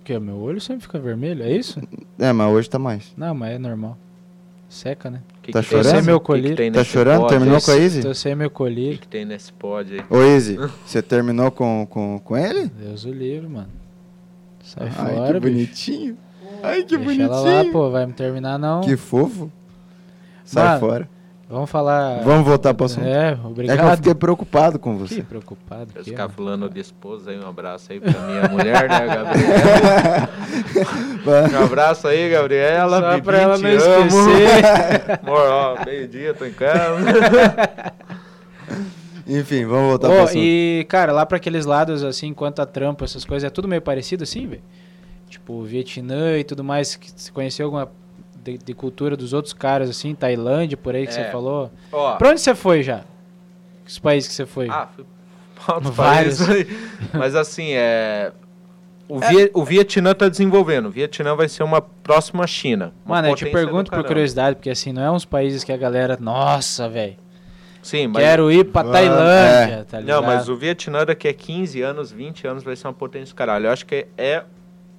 [0.00, 0.18] O quê?
[0.18, 1.80] Meu olho sempre fica vermelho, é isso?
[2.18, 3.12] É, mas hoje tá mais.
[3.16, 3.96] Não, mas é normal.
[4.68, 5.20] Seca, né?
[5.42, 5.94] Que Tá que tem chorando?
[5.94, 6.56] nesse- Meu que que colírio.
[6.56, 7.20] tem Tá chorando?
[7.20, 8.02] pod Terminou com a Izzy?
[8.02, 8.98] Tô sem meu O que, colírio.
[8.98, 10.04] que tem nesse pod aí?
[10.10, 10.56] Ô, Izzy,
[10.86, 12.66] você terminou com, com, com ele?
[12.68, 13.68] Deus o livre, mano.
[14.64, 15.52] Sai Ai, fora, que bicho.
[15.54, 16.16] bonitinho.
[16.62, 17.66] Ai, que Deixa ela bonitinho.
[17.66, 17.90] lá, pô.
[17.90, 18.80] Vai me terminar, não.
[18.80, 19.50] Que fofo.
[20.44, 21.08] Sai Mano, fora.
[21.52, 22.22] Vamos falar...
[22.22, 23.04] Vamos voltar pro assunto.
[23.06, 23.96] É, É que eu obrigado.
[23.98, 25.22] fiquei preocupado com você.
[25.22, 25.88] preocupado.
[25.98, 26.56] Os que, caras mano.
[26.58, 29.52] falando de esposa aí, um abraço aí pra minha mulher, né, Gabriel?
[31.60, 33.16] Um abraço aí, Gabriela.
[33.16, 35.20] Só pra ela não esquecer.
[35.22, 36.96] Amor, ó, meio-dia, tô em casa.
[39.28, 40.38] Enfim, vamos voltar pro assunto.
[40.38, 43.82] e, cara, lá pra aqueles lados, assim, quanto a trampo, essas coisas, é tudo meio
[43.82, 44.62] parecido assim, velho?
[45.28, 46.98] Tipo, Vietnã e tudo mais.
[47.16, 47.88] Você conheceu alguma
[48.42, 51.24] de, de cultura dos outros caras, assim, Tailândia, por aí que É.
[51.24, 51.70] você falou?
[51.92, 53.02] Ó, Pra onde você foi já?
[53.86, 54.68] Os países que você foi?
[54.70, 55.04] Ah, fui
[55.64, 56.46] pra outros Vários.
[56.46, 56.66] países.
[57.12, 58.32] Mas assim, é.
[59.08, 60.86] O, Vie- o Vietnã tá desenvolvendo.
[60.86, 62.92] O Vietnã vai ser uma próxima China.
[63.04, 65.76] uma Mano, eu te pergunto por curiosidade, porque assim, não é uns países que a
[65.76, 67.16] galera, nossa, velho,
[67.82, 68.22] Sim, mas.
[68.22, 70.16] quero ir pra Vamos, Tailândia, tá ligado?
[70.20, 73.36] Não, mas o Vietnã daqui a 15 anos, 20 anos vai ser uma potência do
[73.36, 73.66] caralho.
[73.66, 74.44] Eu acho que é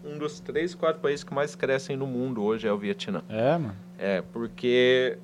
[0.03, 3.21] um dos três, quatro países que mais crescem no mundo hoje, é o Vietnã.
[3.29, 3.75] É, mano.
[3.97, 5.17] É, porque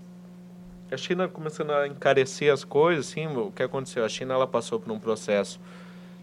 [0.91, 4.03] a China começando a encarecer as coisas, assim, o que aconteceu?
[4.03, 5.59] A China ela passou por um processo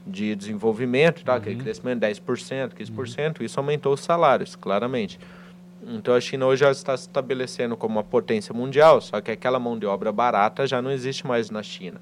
[0.07, 1.35] de desenvolvimento, tá?
[1.35, 5.19] aquele crescimento 10%, 15%, isso aumentou os salários, claramente.
[5.83, 9.59] Então a China hoje já está se estabelecendo como uma potência mundial, só que aquela
[9.59, 12.01] mão de obra barata já não existe mais na China.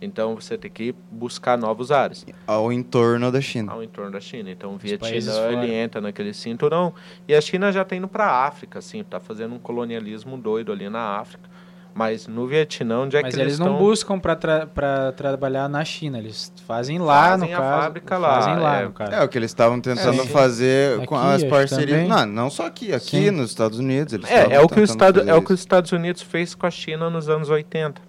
[0.00, 3.72] Então você tem que buscar novos ares Ao entorno da China.
[3.72, 4.50] ao entorno da China.
[4.50, 5.08] Então o Vietnã
[5.50, 6.92] ele entra naquele cinturão
[7.26, 10.70] e a China já está indo para a África, assim, tá fazendo um colonialismo doido
[10.72, 11.48] ali na África.
[11.94, 15.84] Mas no Vietnã, onde é Mas que eles eles não buscam pra, tra trabalhar na
[15.84, 17.82] China, eles fazem lá, Fazem no a caso.
[17.82, 18.84] fábrica lá, Fazem lá, é.
[18.84, 19.12] no caso.
[19.12, 22.06] É o que eles estavam tentando É, fazer com Aqui, as acho parcerias.
[22.08, 23.30] Não, não só aqui, aqui Sim.
[23.32, 24.12] nos Estados Unidos.
[24.14, 25.58] Eles É, é o que o estado é o que os.
[25.58, 28.00] Estados Unidos fez com a China nos anos 80,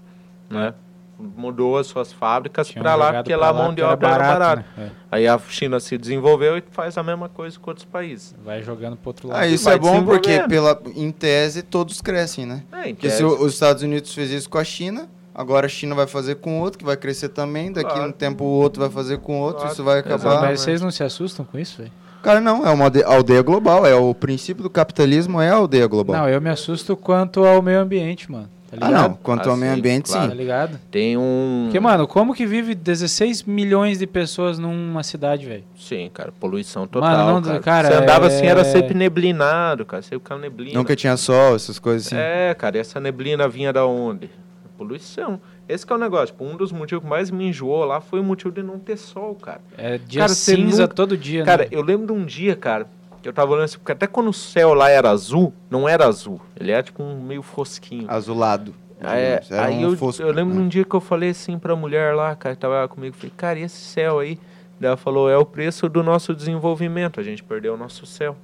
[0.52, 0.76] né?
[1.20, 4.66] Mudou as suas fábricas para lá porque lá a mão de obra era barata.
[4.78, 4.92] né?
[5.12, 8.34] Aí a China se desenvolveu e faz a mesma coisa com outros países.
[8.40, 9.38] É, vai jogando pro outro lado.
[9.42, 12.64] Ah, isso é bom porque, pela, em tese, todos crescem, né?
[12.72, 16.08] É, Porque se os Estados Unidos fez isso com a China, agora a China vai
[16.08, 17.72] fazer com outro, que vai crescer também.
[17.72, 18.10] Daqui a Claro.
[18.10, 19.74] um tempo o outro vai fazer com outro, Claro.
[19.74, 20.40] isso vai acabar.
[20.42, 21.92] Mas vocês não se assustam com isso, velho?
[22.24, 23.86] Cara, não, é uma alde- aldeia global.
[23.86, 26.16] É o princípio do capitalismo é a aldeia global.
[26.18, 28.50] Não, eu me assusto quanto ao meio ambiente, mano.
[28.72, 29.14] Tá ah, não.
[29.16, 30.26] Quanto ao Ah, meio ambiente, claro.
[30.28, 30.38] Tá sim.
[30.38, 30.80] ligado?
[30.92, 35.64] Tem um Porque, mano, como que vive 16 milhões de pessoas numa cidade, velho?
[35.78, 37.10] Sim, cara, poluição total.
[37.26, 37.60] Mano, não- cara.
[37.62, 40.02] cara, Você andava é- assim, era sempre neblinado, cara.
[40.04, 40.78] Você ficava neblina.
[40.78, 42.16] Nunca tinha sol, essas coisas assim.
[42.18, 44.30] É, cara, e essa neblina vinha da onde?
[44.78, 45.42] Poluição.
[45.68, 46.28] Esse que é o negócio.
[46.28, 48.98] Tipo, um dos motivos que mais me enjoou lá foi o motivo de não ter
[48.98, 49.62] sol, cara.
[49.78, 51.70] É dia Cara, cinsa nunca- todo dia, Cara, né?
[51.72, 52.88] eu lembro de um dia, cara,
[53.24, 56.40] eu tava olhando assim, porque até quando o céu lá era azul, não era azul.
[56.60, 58.06] Ele era tipo um meio fosquinho.
[58.10, 58.74] Azulado.
[59.02, 59.52] É, digamos.
[59.52, 60.66] Era aí um eu, fosco, eu lembro de né?
[60.66, 63.60] um dia que eu falei assim pra mulher lá, cara, que tava comigo, falei, cara,
[63.60, 64.38] e esse céu aí?
[64.80, 68.36] Daí ela falou, é o preço do nosso desenvolvimento, a gente perdeu o nosso céu.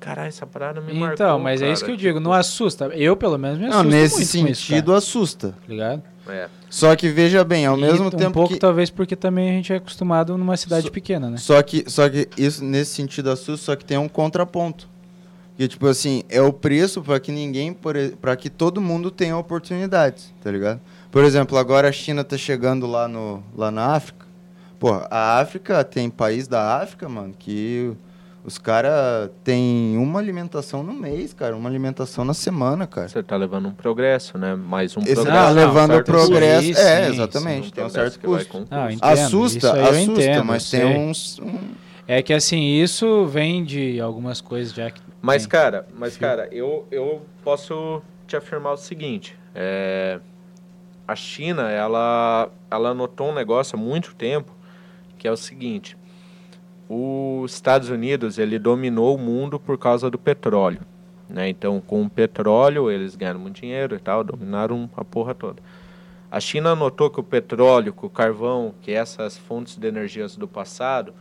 [0.00, 1.72] Caralho, essa parada me marcou, Então, mas é cara.
[1.74, 2.86] isso que eu digo, não assusta.
[2.86, 5.48] Eu, pelo menos, me Não, assusto nesse muito com isso, sentido assusta.
[5.52, 6.02] tá ligado?
[6.28, 6.48] É.
[6.70, 9.52] Só que veja bem, ao E mesmo um tempo pouco que talvez porque também a
[9.54, 11.36] gente é acostumado numa cidade So- pequena, né?
[11.36, 14.88] Só que, só que isso nesse sentido assusta, só que tem um contraponto.
[15.56, 17.76] Que tipo assim, é o preço para que ninguém,
[18.20, 20.80] para que todo mundo tenha oportunidades, tá ligado?
[21.10, 24.26] Por exemplo, agora a China tá chegando lá no lá na África.
[24.78, 27.92] Pô, a África tem país da África, mano, que
[28.44, 33.08] os caras têm uma alimentação no mês, cara, uma alimentação na semana, cara.
[33.08, 34.54] Você tá levando um progresso, né?
[34.56, 35.36] Mais um Esse progresso.
[35.38, 36.66] tá não, levando o certo progresso.
[36.68, 36.80] custo.
[36.82, 38.58] é, Sim, exatamente, Um tem um certo que vai custo.
[38.70, 38.92] Não, custo.
[38.94, 41.38] entendo, Assusta, isso aí eu assusta, entendo, mas tem uns.
[41.38, 41.58] um-
[42.08, 45.00] É que assim, isso vem de algumas coisas já que.
[45.20, 45.50] Mas, tem.
[45.50, 49.38] cara, mas, cara, eu, eu posso te afirmar o seguinte.
[49.54, 50.18] É,
[51.06, 54.50] a China, ela, ela notou um negócio há muito tempo,
[55.16, 55.96] que é o seguinte.
[56.94, 60.80] Os Estados Unidos, ele dominou o mundo por causa do petróleo.
[61.26, 61.48] Né?
[61.48, 65.62] Então, com o petróleo, eles ganharam muito dinheiro e tal, dominaram a porra toda.
[66.30, 70.46] A China notou que o petróleo, que o carvão, que essas fontes de energias do
[70.46, 71.14] passado,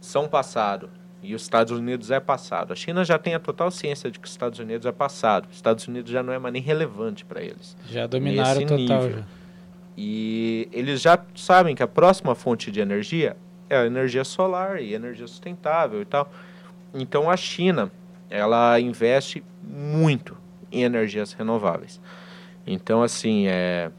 [0.00, 0.90] são passado.
[1.22, 2.72] E os Estados Unidos é passado.
[2.72, 5.46] A China já tem a total ciência de que os Estados Unidos é passado.
[5.48, 7.76] Os Estados Unidos já não é mais nem relevante para eles.
[7.88, 8.76] Já dominaram total.
[8.76, 9.18] nível.
[9.18, 9.24] Já.
[9.96, 13.36] E eles já sabem que a próxima fonte de energia
[13.72, 16.30] é a energia solar e energia sustentável e tal.
[16.92, 17.90] Então a China,
[18.28, 20.36] ela investe muito
[20.70, 22.00] em energias renováveis.
[22.66, 23.90] Então assim, é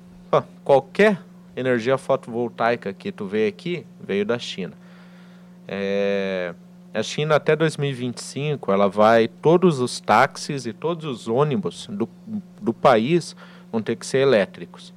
[0.63, 1.19] qualquer
[1.55, 4.73] energia fotovoltaica que tu vê aqui veio da China.
[5.67, 6.53] É,
[6.93, 12.07] a China até 2025 ela vai todos os táxis e todos os ônibus do,
[12.61, 13.35] do país
[13.71, 14.93] vão ter que ser elétricos.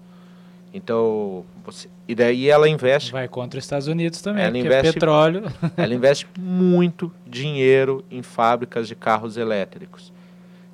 [0.77, 4.89] Então, você, e daí ela investe, Vai contra os Estados Unidos também, Ela porque investe-
[4.89, 5.43] é petróleo.
[5.75, 10.13] ela investe muito dinheiro em fábricas de carros elétricos.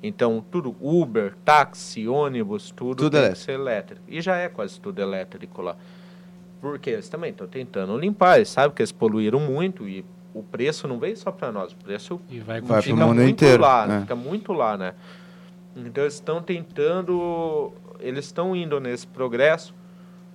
[0.01, 3.39] Então, tudo Uber, táxi, ônibus, tudo, Tudo tem elétrico.
[3.39, 4.01] que ser elétrico.
[4.09, 5.77] E já é quase tudo elétrico lá.
[6.59, 10.85] Porque eles também estão tentando limpar, eles sabem que eles poluíram muito e o preço
[10.85, 13.87] não veio só para nós, o preço E vai Vai fica mundo muito inteiro, lá,
[13.89, 14.01] é.
[14.01, 14.93] fica muito lá, né?
[15.77, 19.73] Então eles estão tentando, eles estão indo nesse progresso,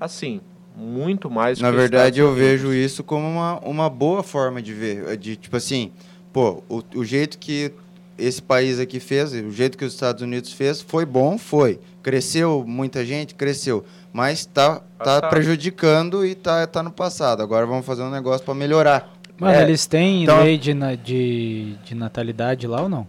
[0.01, 0.41] assim,
[0.77, 1.61] muito mais.
[1.61, 5.17] Na verdade, eu vejo isso como uma, uma boa forma de ver.
[5.17, 5.91] De, tipo assim,
[6.33, 7.73] pô, o, o jeito que
[8.17, 11.79] esse país aqui fez, o jeito que os Estados Unidos fez, foi bom, foi.
[12.03, 13.85] Cresceu muita gente, cresceu.
[14.13, 17.43] Mas tá, tá prejudicando e tá, tá no passado.
[17.43, 19.13] Agora vamos fazer um negócio para melhorar.
[19.39, 20.75] Mano, É, eles têm então- lei de,
[21.05, 23.07] de, de natalidade lá ou não?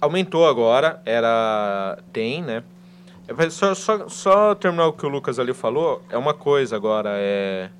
[0.00, 1.98] Aumentou agora, era.
[2.12, 2.62] Tem, né?
[3.26, 7.10] É, Só, só, só terminar o que o Lucas ali falou, é uma coisa agora,
[7.14, 7.70] é.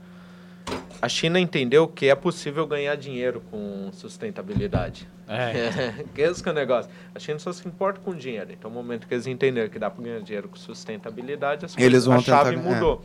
[1.03, 5.07] A China entendeu que é possível ganhar dinheiro com sustentabilidade.
[5.29, 6.05] É.
[6.15, 6.91] que esse que é o negócio.
[7.15, 8.51] A China só se importa com dinheiro.
[8.53, 12.05] Então, no momento que eles entenderam que dá para ganhar dinheiro com sustentabilidade, as Eles
[12.05, 12.75] coisas- vão a chave tentar- é.
[12.75, 13.03] mudou.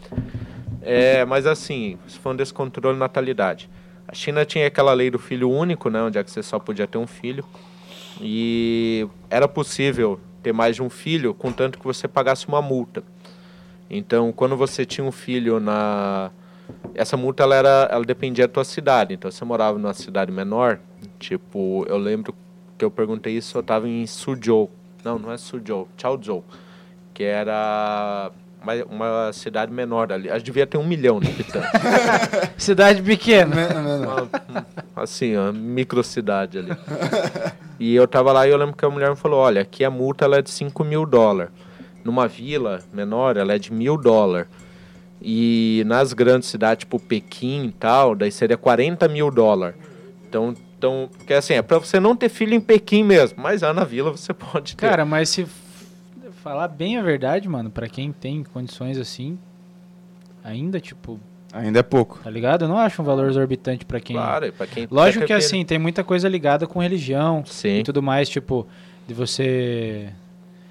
[0.82, 3.70] É, mas assim, se for um descontrole de natalidade.
[4.08, 6.88] A China tinha aquela lei do filho único, né, onde é que você só podia
[6.88, 7.44] ter um filho.
[8.22, 13.04] E era possível ter mais de um filho, contanto que você pagasse uma multa.
[13.90, 16.32] Então, quando você tinha um filho na
[16.94, 19.14] essa multa ela era ela dependia da tua cidade.
[19.16, 20.80] Então, você morava numa cidade menor,
[21.18, 22.34] tipo, eu lembro
[22.78, 24.70] que eu perguntei isso, eu estava em Suzhou.
[25.04, 26.44] Não, não é Suzhou, Chaozhou,
[27.14, 28.32] que era
[28.62, 30.30] uma, uma cidade menor ali.
[30.30, 31.70] Acho que devia ter um milhão de habitantes.
[32.58, 33.56] Cidade pequena.
[34.46, 34.68] Uma-
[35.04, 36.72] assim, uma microcidade ali.
[37.80, 39.90] E eu tava lá e eu lembro que a mulher me falou, olha, aqui a
[39.90, 41.52] multa ela é de 5 mil dólares.
[42.04, 44.48] Numa vila menor, ela é de mil dólares.
[45.22, 49.76] E nas grandes cidades, tipo Pequim e tal, daí seria 40 mil dólares.
[50.28, 53.74] Então, então, porque assim, é pra você não ter filho em Pequim mesmo, mas lá
[53.74, 54.88] na vila você pode ter.
[54.88, 55.46] Cara, mas se
[56.42, 59.38] falar bem a verdade, mano, pra quem tem condições assim,
[60.44, 61.20] ainda, tipo,
[61.52, 62.20] Ainda é pouco.
[62.24, 62.66] tá ligado?
[62.66, 64.16] Eu não acho um valor exorbitante pra quem.
[64.16, 67.80] claro, e pra quem Lógico quer que assim, tem muita coisa ligada com religião Sim,
[67.80, 68.68] e tudo mais, tipo,
[69.08, 70.10] de você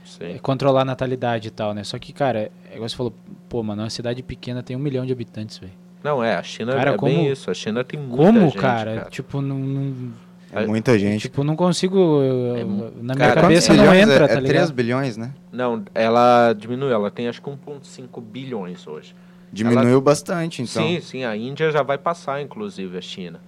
[0.05, 0.39] sim.
[0.41, 1.83] controlar a natalidade e tal, né?
[1.85, 3.13] Só que, cara, é igual você falou,
[3.49, 5.73] pô, mano, uma cidade pequena tem um milhão de habitantes, velho.
[6.03, 7.51] Não, é, a China Cara, é como- bem isso.
[7.51, 9.09] A China tem muita Como, gente, cara?
[9.11, 10.13] Tipo, não, não-
[10.53, 11.23] É muita gente.
[11.23, 12.21] tipo, não consigo.
[12.57, 12.65] É
[13.03, 14.73] na minha Cara, cabeça não entra, é, tá é 3 ligado?
[14.73, 15.33] bilhões, né?
[15.53, 19.13] Não, ela diminuiu, ela tem acho que 1,5 bilhões hoje.
[19.53, 20.87] Diminuiu bastante, então.
[20.87, 23.41] Sim, sim, a Índia já vai passar, inclusive, a China.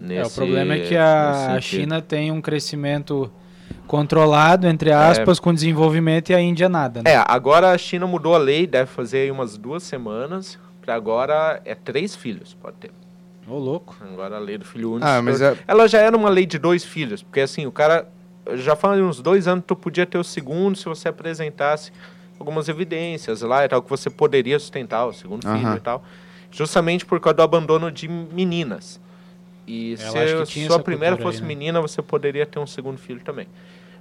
[0.00, 1.60] É, o Nesse- problema é que nesse a, a.
[1.60, 3.32] China tem um crescimento
[3.86, 7.12] controlado, entre aspas, com desenvolvimento e a Índia nada, né?
[7.12, 11.60] É, agora a China mudou a lei, deve fazer aí umas duas semanas, pra agora
[11.64, 12.90] é três filhos, pode ter.
[13.48, 13.96] Ô, louco.
[14.00, 15.06] Agora a lei do filho único.
[15.06, 18.06] Ah, mas é, Ela já era uma lei de dois filhos, porque assim, o cara
[18.54, 21.90] já faz uns dois anos que tu podia ter o segundo se você apresentasse
[22.38, 25.76] algumas evidências lá e tal, que você poderia sustentar o segundo filho Aham.
[25.76, 26.04] e tal.
[26.50, 29.00] Justamente por causa do abandono de meninas.
[29.66, 31.48] E Eu acho se a sua primeira aí, fosse né?
[31.48, 33.46] menina, você poderia ter um segundo filho também.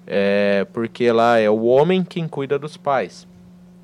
[0.05, 3.27] É, porque lá é o homem quem cuida dos pais.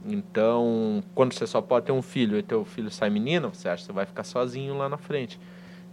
[0.05, 3.81] Então, quando você só pode ter um filho e teu filho sai menino, você acha
[3.81, 5.39] que você vai ficar sozinho lá na frente.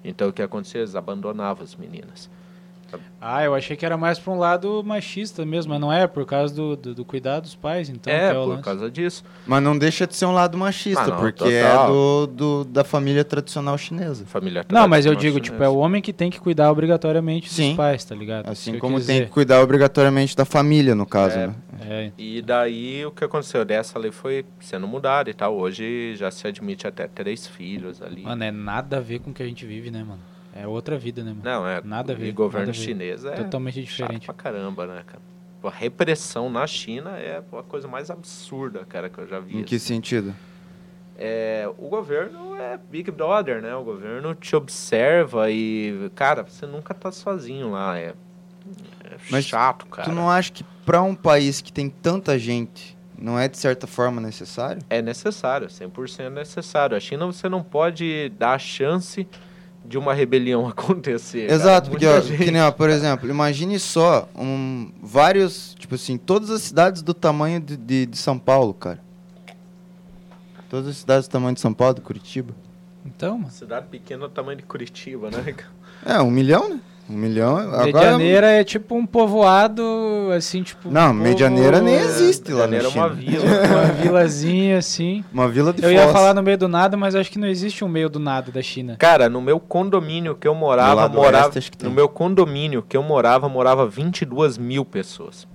[0.04, 0.80] Então, o que acontecia?
[0.80, 2.30] Eles abandonavam as meninas.
[3.20, 6.24] Ah, eu achei que era mais pra um lado machista mesmo, mas não é, por
[6.24, 8.12] causa do, do, do cuidado dos pais, então.
[8.12, 8.62] é, o por lance.
[8.62, 9.22] causa disso.
[9.46, 11.84] mas não deixa de ser um lado machista, Ah, não, porque total.
[11.84, 14.24] é do, do- da família tradicional chinesa.
[14.26, 15.72] Família Não, mas eu tradicional digo, tipo, é chinesa.
[15.72, 17.68] o homem que tem que cuidar obrigatoriamente Sim.
[17.68, 18.48] dos pais, tá ligado?
[18.48, 19.24] Assim como tem dizer.
[19.26, 21.46] que cuidar obrigatoriamente da família, no caso, É.
[21.48, 21.54] né?
[21.82, 23.64] É, E daí o que aconteceu?
[23.64, 25.56] Dessa lei foi sendo mudada e tal.
[25.56, 28.22] Hoje já se admite até três filhos ali.
[28.22, 30.20] mano, é nada a ver com o que a gente vive, né, mano?
[30.60, 31.42] É outra vida, né, mano?
[31.42, 31.80] Não, é.
[31.82, 34.26] Nada a ver, E governo chinês é Totalmente chato diferente.
[34.26, 35.22] pra caramba, né, cara?
[35.60, 39.58] Pô, A repressão na China é a coisa mais absurda, cara, que eu já vi.
[39.58, 40.34] Em que sentido?
[41.16, 43.74] É, o governo é Big Brother, né?
[43.74, 47.98] O governo te observa e, cara, você nunca tá sozinho lá.
[47.98, 48.14] É,
[49.04, 50.08] é Mas chato, cara.
[50.08, 53.86] Tu não acha que pra um país que tem tanta gente, não é de certa
[53.86, 54.80] forma necessário?
[54.88, 56.96] É necessário, 100% necessário.
[56.96, 59.28] A China você não pode dar a chance
[59.84, 61.46] de uma rebelião acontecer.
[61.48, 61.54] cara.
[61.60, 65.94] Exato, porque, Muita ó, gente- que nem, ó, por exemplo, imagine só um, vários, tipo
[65.94, 69.00] assim, todas as cidades do tamanho de, de, de São Paulo, cara.
[70.68, 72.54] Todas as cidades do tamanho de São Paulo, de Curitiba.
[73.04, 73.50] Então, mano.
[73.50, 75.52] Cidade pequena do tamanho de Curitiba, né?
[75.52, 75.70] cara?
[76.04, 76.80] É, um milhão, né?
[77.10, 77.56] Um milhão.
[77.58, 79.82] Agora, Medianeira é tipo um povoado,
[80.36, 80.88] assim, tipo.
[80.90, 83.30] Não, um povo- Medianeira nem existe lá na Medianeira é uma China.
[83.30, 83.44] vila.
[83.66, 85.24] Uma vilazinha, assim.
[85.32, 86.12] Uma vila de Eu ia fossa.
[86.12, 88.62] falar no meio do nada, mas acho que não existe um meio do nada da
[88.62, 88.96] China.
[88.98, 91.44] Cara, no meu condomínio que eu morava, morava.
[91.46, 91.88] oeste, acho que tem.
[91.88, 95.48] No meu condomínio que eu morava, morava 22 mil pessoas.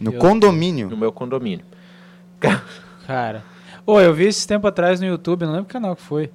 [0.00, 0.88] No Eu- condomínio.
[0.88, 1.64] No meu condomínio.
[3.06, 3.42] Cara.
[3.86, 6.30] Ô, eu vi esse tempo atrás no YouTube, não lembro que canal que foi.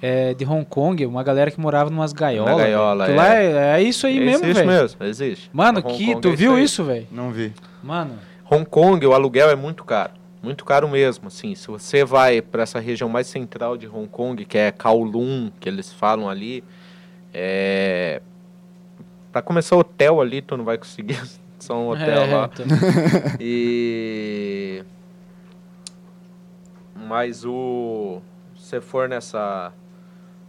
[0.00, 2.56] É, de Hong Kong, uma galera que morava numas gaiolas.
[2.56, 3.20] Na gaiola, velho.
[3.20, 3.22] é.
[3.22, 4.66] Lá é, é isso aí mesmo, existe velho.
[4.66, 5.50] mesmo, existe.
[5.52, 7.06] Mano, Hong que, Kong tu é viu isso, velho?
[7.10, 7.52] Não vi.
[7.82, 8.18] Mano,
[8.50, 10.12] Hong Kong, o aluguel é muito caro.
[10.42, 11.54] Muito caro mesmo, assim.
[11.54, 15.68] Se você vai para essa região mais central de Hong Kong, que é Kowloon, que
[15.68, 16.62] eles falam ali,
[17.34, 18.22] é...
[19.32, 21.20] Para começar hotel ali, tu não vai conseguir
[21.58, 22.50] só um hotel é, lá.
[22.52, 22.66] então.
[23.40, 24.84] E...
[26.94, 28.20] Mas o...
[28.54, 29.72] Se você for nessa...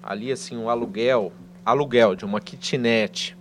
[0.08, 1.34] Ali, assim, um aluguel...
[1.66, 3.38] Aluguel de uma kitnet...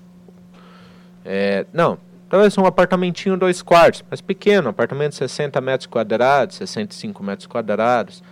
[1.28, 1.98] É, não,
[2.28, 8.22] talvez um apartamentinho dois quartos, mas pequeno, apartamento de 60 metros quadrados, 65 metros quadrados.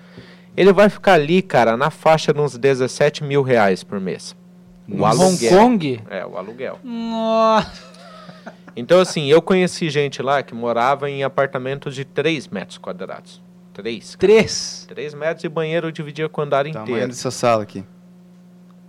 [0.57, 4.37] Ele vai ficar ali, cara, na faixa de uns 17 mil reais por mês.
[4.89, 5.59] O Hong aluguel.
[5.59, 6.01] Kong?
[6.09, 6.79] É, o aluguel.
[6.85, 7.83] Nossa.
[8.77, 13.43] Então, assim, eu conheci gente lá que morava em apartamentos de 3 metros quadrados.
[13.73, 14.17] 3.
[14.21, 14.85] Três.
[14.89, 17.09] 3 metros e banheiro dividia com o andar Tamanho inteiro.
[17.09, 17.85] dessa sala aqui.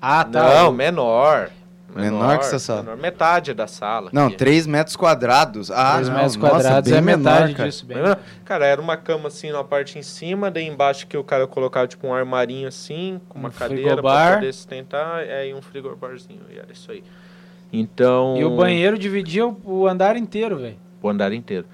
[0.08, 0.54] Ah, tá.
[0.64, 1.50] Não, menor.
[1.96, 2.82] Menor que essa sala?
[2.84, 4.10] menor, metade da sala.
[4.12, 4.36] Não, aqui.
[4.36, 5.72] 3 metros quadrados.
[5.72, 7.70] Ah, Três não, metros nossa, quadrados bem é metade menor, cara.
[7.70, 7.86] disso.
[7.86, 7.98] Bem.
[7.98, 8.20] Menor.
[8.44, 11.88] Cara, era uma cama assim na parte em cima, daí embaixo que o cara colocava
[11.88, 14.28] tipo um armarinho assim, com uma Um cadeira frigobar.
[14.28, 17.02] pra poder sustentar, e aí um frigobarzinho, e era isso aí.
[17.72, 20.78] Então, E o banheiro dividia o, o andar inteiro, velho.
[21.02, 21.66] o andar inteiro.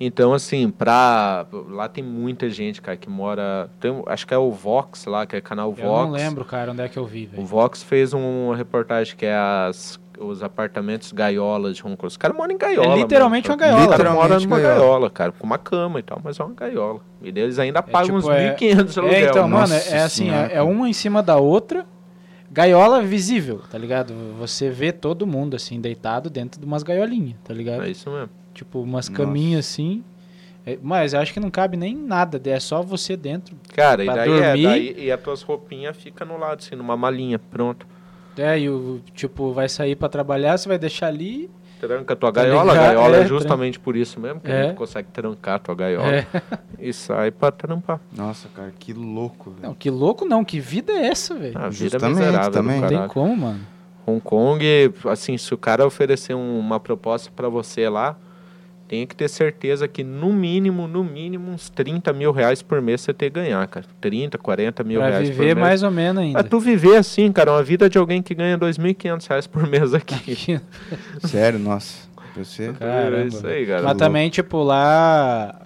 [0.00, 1.46] Então, assim, pra.
[1.70, 3.70] Lá tem muita gente, cara, que mora.
[3.80, 5.82] Tem, acho que é o Vox lá, que é canal Vox.
[5.82, 7.44] Eu não lembro, cara, onde é que eu vi, O velho.
[7.46, 12.08] Vox fez uma reportagem que é as, os apartamentos gaiolas de Hong Kong.
[12.08, 12.94] Os caras moram em gaiola.
[12.94, 13.60] É literalmente mano.
[13.60, 13.80] uma gaiola.
[13.82, 14.80] Os caras Literalmente moram numa gaiola.
[14.80, 15.10] gaiola.
[15.10, 17.00] cara, com uma cama e tal, mas é uma gaiola.
[17.22, 19.16] E deles ainda pagam tipo, uns é- 1.500 de aluguel.
[19.18, 19.54] É, então, né?
[19.54, 21.86] mano, é, Nossa é assim, é, é uma em cima da outra.
[22.50, 24.12] Gaiola visível, tá ligado?
[24.38, 27.82] Você vê todo mundo, assim, deitado dentro de umas gaiolinhas, tá ligado?
[27.84, 28.30] É isso mesmo.
[28.54, 29.12] Tipo, umas Nossa.
[29.24, 30.02] caminhas assim.
[30.66, 33.54] É, mas eu acho que não cabe nem nada, é só você dentro.
[33.74, 36.74] Cara, e Pra daí, dormir- é, daí e as tuas roupinhas ficam no lado, assim,
[36.74, 37.86] numa malinha, pronto.
[38.38, 41.50] É, e o tipo, vai sair pra trabalhar, você vai deixar ali.
[41.80, 44.60] Tranca a tua Tá gaiola, a gaiola é, É, justamente por isso mesmo, que É.
[44.60, 46.26] a gente consegue trancar a tua gaiola É.
[46.78, 48.00] e sai pra trampar.
[48.16, 49.62] Nossa, cara, que louco, velho.
[49.64, 51.58] Não, que louco não, que vida é essa, velho?
[51.58, 52.80] A vida Justamente, é miserável também.
[52.80, 53.12] Não tem caralho.
[53.12, 53.60] como, mano.
[54.06, 54.64] Hong Kong,
[55.10, 58.16] assim, se o cara oferecer um- uma proposta pra você lá,
[58.86, 63.00] tem que ter certeza que no mínimo, no mínimo, uns 30 mil reais por mês
[63.00, 63.86] você tem que ganhar, cara.
[64.00, 65.66] 30, 40 mil Pra reais por viver mês.
[65.66, 66.40] mais ou menos ainda.
[66.40, 69.94] Pra tu viver assim, cara, uma vida de alguém que ganha 2.500 reais por mês
[69.94, 70.60] aqui.
[71.24, 72.08] Sério, nossa.
[72.36, 72.72] Você...
[72.72, 73.16] Caramba.
[73.18, 73.82] É isso aí, cara.
[73.82, 75.60] Mas também, tipo, lá.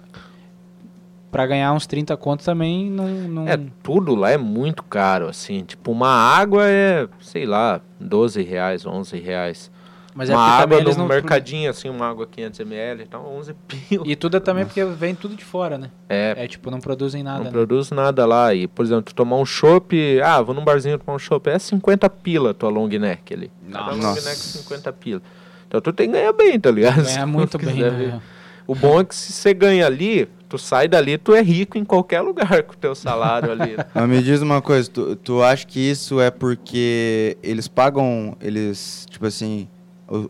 [1.31, 3.07] Pra ganhar uns 30 contos também não.
[3.07, 3.47] não...
[3.47, 5.63] É, tudo lá é muito caro, assim.
[5.63, 9.71] Tipo, uma água é, sei lá, 12 reais, 11 reais.
[10.15, 11.07] Mas é uma água no não.
[11.07, 14.03] mercadinho, assim, uma água 500ml, então 11 pila.
[14.07, 15.91] E tudo é também porque vem tudo de fora, né?
[16.09, 17.51] É, É tipo, não produzem nada, não né?
[17.51, 18.53] produz nada lá.
[18.53, 21.59] E, por exemplo, tu tomar um chopp, ah, vou num barzinho tomar um chopp, é
[21.59, 23.51] 50 pila tua long neck ali.
[23.71, 24.27] Cada long Nossa.
[24.27, 25.21] neck 50 pila.
[25.67, 27.05] Então tu tem que ganhar bem, tá ligado?
[27.05, 28.19] Se Ganha tu muito bem, né?
[28.65, 31.85] O bom é que se você ganha ali, tu sai dali, tu é rico em
[31.85, 33.75] qualquer lugar com o teu salário ali.
[33.93, 39.05] Mas me diz uma coisa, tu, tu acha que isso é porque eles pagam, eles,
[39.09, 39.67] tipo assim,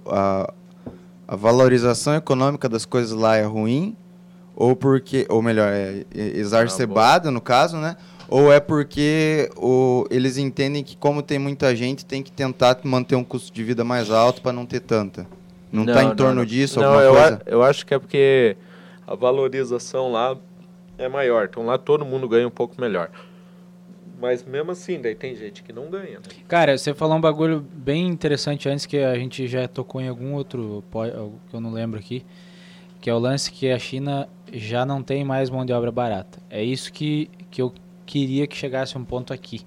[0.05, 0.53] a,
[1.27, 3.95] a valorização econômica das coisas lá é ruim?
[4.55, 7.95] Ou porque, ou melhor, é é exacerbada no caso, né?
[8.27, 13.15] Ou é porque o, eles entendem que como tem muita gente, tem que tentar manter
[13.15, 15.25] um custo de vida mais alto para não ter tanta?
[15.71, 16.45] Não, tá em torno não.
[16.45, 17.35] disso, Não, alguma eu, coisa?
[17.35, 18.57] a- eu acho que é porque
[19.07, 20.37] a valorização lá
[20.97, 21.47] é maior.
[21.49, 23.09] Então lá todo mundo ganha um pouco melhor.
[24.19, 26.19] Mas mesmo assim, daí tem gente que não ganha.
[26.19, 26.25] né?
[26.47, 30.33] Cara, você falou um bagulho bem interessante antes que a gente já tocou em algum
[30.33, 30.83] outro
[31.49, 32.25] que eu não lembro aqui,
[32.99, 36.39] que é o lance que a China já não tem mais mão de obra barata.
[36.49, 37.73] É isso que, que eu
[38.05, 39.61] queria que chegasse um ponto aqui,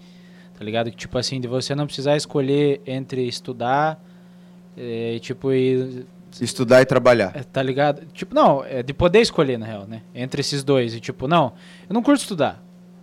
[0.59, 0.91] tá ligado?
[0.91, 4.05] Que tipo assim, de você não precisar escolher entre estudar
[4.77, 6.05] e tipo e
[6.41, 7.33] Estudar e trabalhar.
[7.37, 8.07] é, Tá ligado?
[8.07, 10.01] Tipo, não, é de poder escolher, na real, né?
[10.15, 10.95] Entre esses dois.
[10.95, 11.53] E tipo, não,
[11.89, 12.63] eu não curto estudar,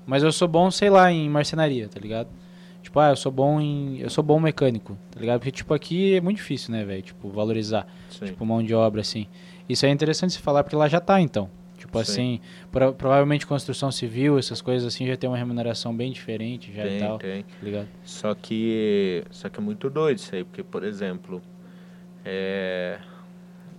[0.09, 2.27] mas eu sou bom, sei lá, em marcenaria, tá ligado?
[2.81, 3.99] Tipo, ah, eu sou bom em.
[3.99, 5.39] Eu sou bom mecânico, tá ligado?
[5.39, 7.01] Porque, tipo, aqui é muito difícil, né, velho?
[7.03, 8.25] Tipo, valorizar, Sim.
[8.25, 9.27] tipo, mão de obra, assim.
[9.67, 11.49] Isso é interessante se falar, porque lá já tá, então.
[11.77, 12.11] Tipo Sim.
[12.11, 12.39] assim,
[12.71, 16.89] pro- provavelmente construção civil, essas coisas assim, já tem uma remuneração bem diferente já e
[16.89, 17.43] tem, tal, tem.
[17.43, 17.87] tá ligado?
[18.03, 21.41] Só que, só que é muito doido isso aí, porque, por exemplo,
[22.25, 22.99] é,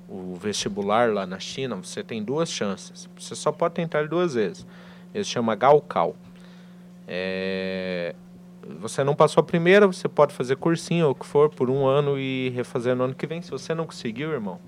[0.08, 3.08] o vestibular lá na China, você tem duas chances.
[3.18, 4.66] Você só pode tentar ele duas vezes.
[5.14, 6.14] Ele se chama Gaokao.
[7.06, 8.14] É,
[8.78, 11.86] você não passou a primeira, você pode fazer cursinho ou o que for por um
[11.86, 13.42] ano e refazer no ano que vem.
[13.42, 14.61] Se você não conseguiu, irmão,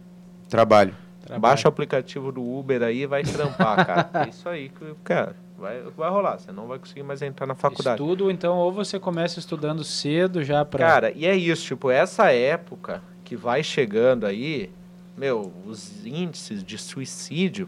[0.53, 0.95] Trabalho.
[1.22, 1.40] Trabalho.
[1.40, 4.11] Baixa o aplicativo do Uber aí e vai trampar, cara.
[4.26, 5.34] É isso aí que eu quero.
[5.57, 6.38] Vai, vai rolar.
[6.38, 8.03] Você não vai conseguir mais entrar na faculdade.
[8.03, 10.86] Estudo, então, ou você começa estudando cedo já pra...
[10.86, 14.70] Cara, e é isso, tipo, essa época que vai chegando aí,
[15.16, 17.66] meu, os índices de suicídio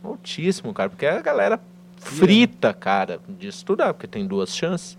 [0.00, 1.58] altíssimo, cara, porque a galera
[1.96, 4.96] frita, cara, de estudar, porque tem duas chances,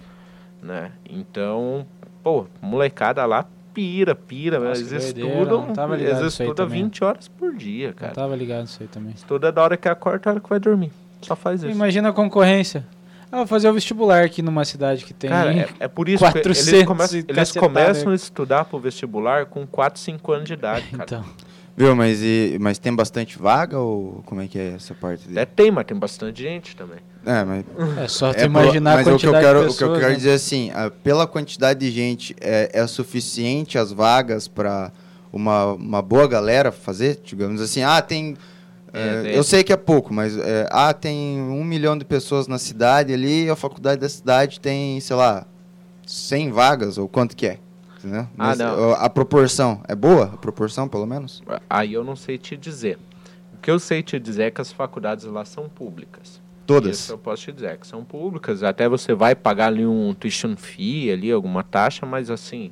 [0.62, 0.92] né?
[1.10, 1.86] Então,
[2.24, 6.84] pô, molecada lá pira, pira, Nossa, eles estudam, eles estudam também.
[6.84, 8.14] 20 horas por dia, Eu cara.
[8.14, 9.14] tava ligado nisso aí também.
[9.14, 10.92] Estuda da hora que acorda, da hora que vai dormir.
[11.22, 11.72] Só faz isso.
[11.72, 12.88] Imagina a concorrência.
[13.30, 15.30] Ah, vou fazer o vestibular aqui numa cidade que tem...
[15.30, 19.46] Cara, é, é por isso que 400 eles, começam, eles começam a estudar pro vestibular
[19.46, 21.04] com 4, 5 anos de idade, cara.
[21.04, 21.26] Então,
[21.78, 25.40] Viu, mas, e, mas tem bastante vaga ou como é que é essa parte dele?
[25.40, 27.00] É, tem, mas tem bastante gente também.
[27.26, 27.66] É, mas
[27.98, 29.84] é só tu É, imaginar mas a o que eu quantidade quero, de o que
[29.84, 30.16] eu pessoas, quero né?
[30.16, 34.92] dizer assim, ah, pela quantidade de gente, é, é suficiente as vagas para
[35.34, 37.20] uma, uma boa galera fazer?
[37.24, 38.38] Digamos assim, ah, tem.
[38.94, 42.48] É, é, eu sei que é pouco, mas é, ah, tem um milhão de pessoas
[42.48, 45.46] na cidade ali, a faculdade da cidade tem, sei lá,
[46.08, 47.60] 100 vagas, ou quanto que é?
[48.06, 48.22] Entendeu?
[48.22, 48.92] Ah, Mas, não.
[48.94, 51.42] A proporção, é boa a proporção, pelo menos?
[51.70, 53.00] Aí eu não sei te dizer.
[53.54, 56.40] O que eu sei te dizer é que as faculdades lá são públicas.
[56.68, 57.00] Todas.
[57.00, 58.62] Isso eu posso te dizer, que são públicas.
[58.64, 62.72] Até você vai pagar ali um tuition fee, ali, alguma taxa, mas assim,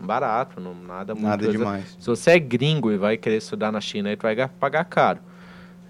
[0.00, 1.26] barato, não, nada muito.
[1.26, 1.96] Nada exa- demais.
[1.98, 4.84] Se você é gringo e vai querer estudar na China, aí tu vai ga- pagar
[4.84, 5.20] caro.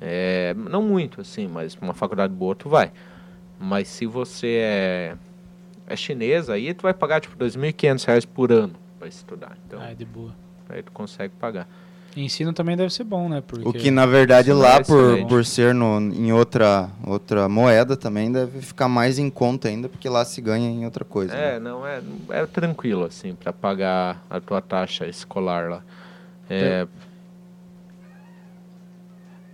[0.01, 2.93] É, não muito, assim, mas uma faculdade boa tu vai.
[3.59, 5.17] Mas se você é,
[5.87, 9.57] é chinês, aí tu vai pagar tipo 2.500 reais por ano para estudar.
[9.66, 10.35] Então, Ai, de boa.
[10.68, 11.68] aí tu consegue pagar.
[12.16, 13.43] Ensino também deve ser bom, né?
[13.45, 17.97] Porque O que na verdade lá é por, por ser no, em outra, outra moeda
[17.97, 21.35] também deve ficar mais em conta ainda, porque lá se ganha em outra coisa.
[21.35, 21.59] É, né?
[21.59, 25.82] não é, é tranquilo assim para pagar a tua taxa escolar lá.
[26.49, 26.87] É,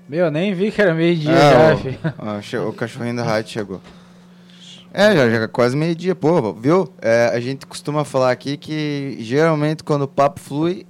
[0.08, 2.36] Meu, nem vi que era meio-dia É, já, o-.
[2.36, 3.80] Ó, che- o cachorrinho da rádio chegou.
[4.92, 6.88] É, já, já é quase meio-dia, pô, viu?
[7.00, 10.84] É, a gente costuma falar aqui que geralmente quando o papo flui,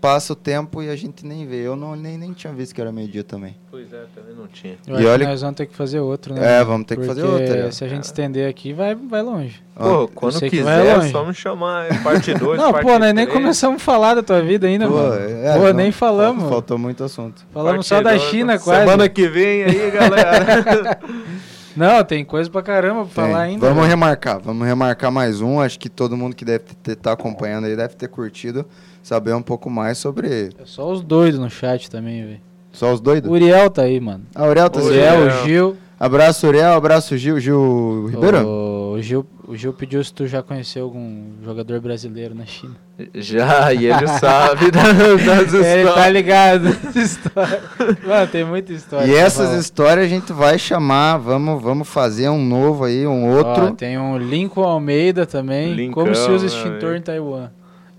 [0.00, 1.56] passa o tempo e a gente nem vê.
[1.66, 3.56] Eu não, nem, nem tinha visto que era meio-dia também.
[3.70, 4.76] pois é, também não tinha.
[4.86, 6.60] Eu E acho olha- que nós vamos ter que fazer outro, né?
[6.60, 7.72] É, vamos ter que fazer Porque outra.
[7.72, 9.62] Se a gente estender aqui, vai, vai longe.
[9.74, 11.10] Pô, quando quiser, é longe.
[11.10, 11.86] só me chamar.
[11.90, 14.86] é Parte 2, não, parte pô, nós nem começamos a falar da tua vida ainda,
[14.86, 15.14] Pô, mano.
[15.14, 16.42] é, Pô, não- nem falamos.
[16.42, 17.44] fal- Faltou muito assunto.
[17.52, 18.80] Falamos Parte só da dois, China quase.
[18.80, 20.98] Semana que vem aí, galera.
[21.76, 23.32] Não, tem coisa pra caramba pra Tem.
[23.32, 23.60] falar ainda.
[23.60, 23.88] Vamos velho.
[23.88, 25.60] remarcar, vamos remarcar mais um.
[25.60, 28.64] Acho que todo mundo que deve estar acompanhando aí deve ter curtido
[29.02, 32.40] saber um pouco mais sobre É só os doidos no chat também, velho.
[32.72, 33.28] só os doidos.
[33.30, 34.24] O Uriel tá aí, mano.
[34.34, 35.26] Ah, Uriel tá Uriel.
[35.26, 35.76] o Gil.
[35.98, 36.72] Abraço, Uriel.
[36.74, 37.38] Abraço, Gil.
[37.40, 38.38] Gil Ribeiro?
[38.46, 42.74] O Gil, o Gil pediu se tu já conheceu algum jogador brasileiro na China.
[43.14, 46.12] Já, e ele sabe das, das Ele tá histórias.
[46.12, 47.62] ligado história.
[48.06, 49.06] Mano, tem muita história.
[49.06, 49.58] E essas falar.
[49.58, 53.72] histórias a gente vai chamar, vamos, vamos fazer um novo aí, um Ó, outro.
[53.72, 55.72] tem um Lincoln Almeida também.
[55.74, 57.50] Lincão, como se usa né, extintor em Taiwan.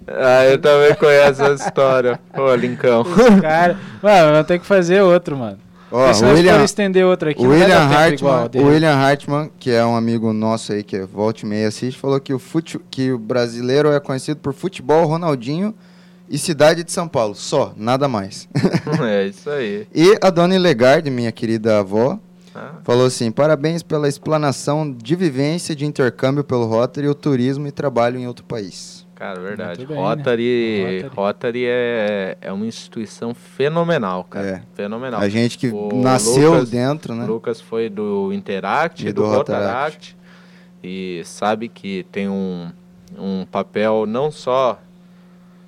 [0.07, 2.19] Ah, eu também conheço essa história.
[2.37, 3.03] Ô, Lincão.
[3.41, 3.75] Cara...
[4.03, 5.57] Mano, vamos ter que fazer outro, mano.
[5.91, 7.77] Ó, se nós William, estender outro aqui, William
[8.49, 8.65] dele.
[8.65, 11.99] o William Hartmann, que é um amigo nosso aí, que é volta e meia assiste,
[11.99, 15.73] falou que o, fute, que o brasileiro é conhecido por futebol, Ronaldinho
[16.29, 17.35] e cidade de São Paulo.
[17.35, 18.47] Só, nada mais.
[19.07, 19.87] É isso aí.
[19.93, 22.19] E a dona Ilegarde, minha querida avó,
[22.55, 27.71] Ah, falou assim: parabéns pela explanação de vivência de intercâmbio pelo Rotary, o turismo e
[27.71, 29.04] trabalho em outro país.
[29.15, 29.85] Cara, verdade.
[29.85, 30.03] Bem, né?
[30.03, 31.15] Rotary, Rotary.
[31.15, 34.47] Rotary é, é uma instituição fenomenal, cara.
[34.47, 34.61] É.
[34.75, 35.21] Fenomenal.
[35.21, 37.23] A gente que O nasceu Lucas- dentro, né?
[37.23, 40.15] O Lucas foi do Interact E do do, Rotaract.
[40.15, 40.17] Rotaract.
[40.83, 42.69] E sabe que tem um,
[43.17, 44.79] um papel não só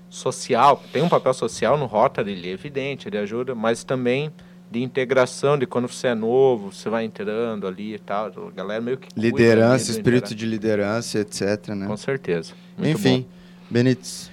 [0.10, 4.32] social, tem um papel social no Rotary, ele é evidente, ele ajuda, mas também
[4.70, 8.26] de integração, de quando você é novo, você vai integrando ali e tal.
[8.28, 9.08] A galera meio que.
[9.16, 11.88] Liderança, espírito de liderança, etc, né?
[11.88, 12.54] Com certeza.
[12.78, 13.26] Muito Enfim,
[13.70, 14.30] Benítez.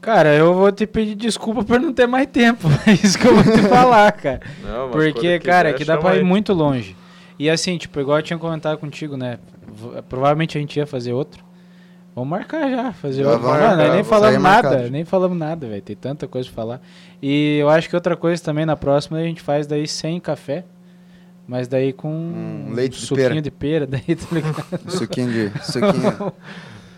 [0.00, 2.68] Cara, eu vou te pedir desculpa por não ter mais tempo.
[2.86, 4.40] É isso que eu vou te falar, cara.
[4.64, 6.24] Não, mas Porque, cara, aqui dá pra ir aí.
[6.24, 6.96] muito longe.
[7.38, 9.38] E assim, tipo, igual eu tinha comentado contigo, né?
[9.66, 11.44] V- Provavelmente a gente ia fazer outro.
[12.14, 13.44] Vamos marcar já, fazer Já outro.
[13.46, 14.90] vamos Mano, nós marcar, nem falamos nada, marcado.
[14.90, 15.82] nem falamos nada, velho.
[15.82, 16.80] Tem tanta coisa pra falar.
[17.22, 20.64] E eu acho que outra coisa também na próxima a gente faz daí sem café.
[21.46, 23.42] Mas daí com Um leite de suquinho pera.
[23.42, 24.64] de pera, daí tá ligado?
[24.86, 25.64] Um suquinho de.
[25.64, 26.32] Suquinho,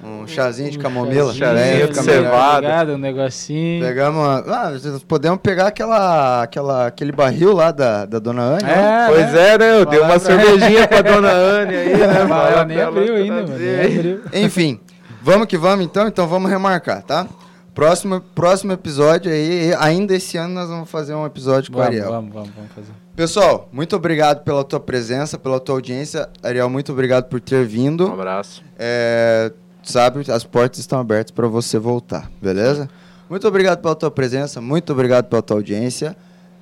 [0.02, 1.32] um chazinho de camomila.
[1.32, 1.80] chazinho né?
[1.82, 2.68] de Fica cevada.
[2.86, 2.92] Tá?
[2.92, 3.84] Um negocinho.
[3.84, 4.48] Pegamos.
[4.48, 8.64] Ah, nós podemos pegar aquela, aquela, aquele barril lá da, da dona Anne.
[8.64, 9.48] É, Pois né?
[9.54, 9.80] é, né?
[9.80, 12.24] Eu dei uma pra- cervejinha pra dona Anne aí, né?
[12.28, 13.58] Mas ela nem pra ela abriu ainda, mano.
[13.58, 14.20] Nem abriu.
[14.32, 14.80] Enfim,
[15.22, 17.26] vamos que vamos então, então vamos remarcar, tá?
[17.74, 21.96] Próximo, próximo episódio aí, ainda esse ano nós vamos fazer um episódio com o Vamos,
[21.96, 22.10] Ariel.
[22.12, 22.92] vamos, vamos, vamos fazer.
[23.16, 26.28] Pessoal, muito obrigado pela tua presença, pela tua audiência.
[26.42, 28.06] Ariel, muito obrigado por ter Um vindo.
[28.12, 28.62] abraço.
[28.78, 29.50] É,
[29.82, 32.88] sabe, as portas estão abertas para você voltar, beleza?
[33.28, 36.16] Muito obrigado pela tua presença, muito obrigado pela tua audiência.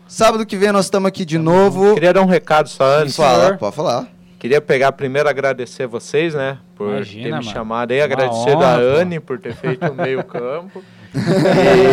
[0.07, 1.95] Sábado que vem nós estamos aqui de novo.
[1.95, 3.17] Queria dar um recado só antes.
[3.17, 4.09] Fala, pode falar.
[4.41, 6.59] Queria pegar primeiro agradecer vocês, né?
[6.75, 7.45] Por Imagina, ter me mano.
[7.45, 8.01] chamado aí.
[8.01, 8.77] Agradecer honra, da.
[8.77, 10.83] Anne por ter feito o meio campo.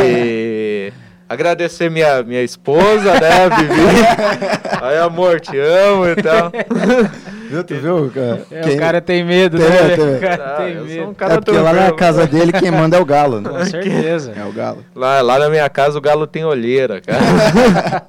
[0.05, 0.93] e
[1.27, 3.73] agradecer minha, minha esposa, né, Vivi?
[4.81, 6.51] Aí, amor, te amo e tal.
[7.49, 8.11] Viu, tu viu?
[8.11, 8.45] cara?
[8.51, 9.95] É, Quem- o cara tem medo, Tem, né?
[9.95, 10.15] tem.
[10.15, 11.15] O cara Ah, tem sou um medo.
[11.15, 11.97] cara É porque lá na tranquilo.
[11.97, 13.49] casa dele quem manda é o galo, né?
[13.49, 14.33] Com certeza.
[14.35, 14.83] É o galo.
[14.95, 17.19] Lá, lá na minha casa o galo tem olheira, cara.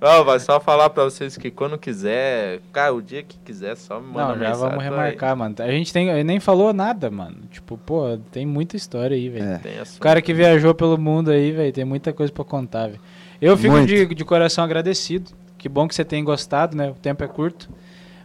[0.00, 3.98] Não, vai só falar pra vocês que quando quiser, cara, o dia que quiser, só
[3.98, 4.84] me manda Não, já vamos tô aí.
[4.88, 5.54] remarcar, mano.
[5.58, 7.34] A gente tem, nem falou nada, mano.
[7.50, 9.44] Tipo, pô, tem muita história aí, velho.
[9.44, 9.82] É.
[9.96, 13.00] O cara que viajou pelo mundo aí, velho, tem muita coisa pra contar, velho.
[13.42, 15.32] Eu fico de, de coração agradecido.
[15.56, 16.90] Que bom que você tem gostado, né?
[16.90, 17.68] O tempo é curto.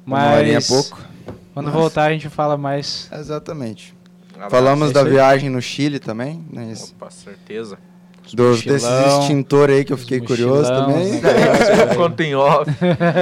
[0.05, 0.99] É Mas pouco.
[1.53, 3.09] quando Mas- voltar a gente fala mais.
[3.11, 3.95] Exatamente.
[4.33, 4.51] Um abraço.
[4.51, 5.13] Falamos da isso aí.
[5.13, 6.71] viagem no Chile também, né?
[6.71, 7.77] Esse- Opa, certeza.
[8.33, 11.19] Dos, desses mochilão, extintores aí que eu fiquei os curioso também.
[11.19, 11.95] velho.
[11.95, 12.71] Conta em off.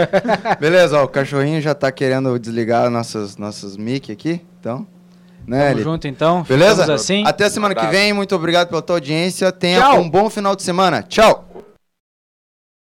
[0.60, 4.86] Beleza, ó, o cachorrinho já tá querendo desligar nossas, nossas mic aqui, então.
[5.46, 5.84] Né, Tamo ele?
[5.84, 6.44] junto então.
[6.44, 6.82] Beleza?
[6.84, 7.24] Ficamos assim.
[7.26, 9.52] Até semana que vem, muito obrigado pela tua audiência.
[9.52, 10.00] Tenha Tchau.
[10.00, 11.02] um bom final de semana.
[11.02, 11.50] Tchau!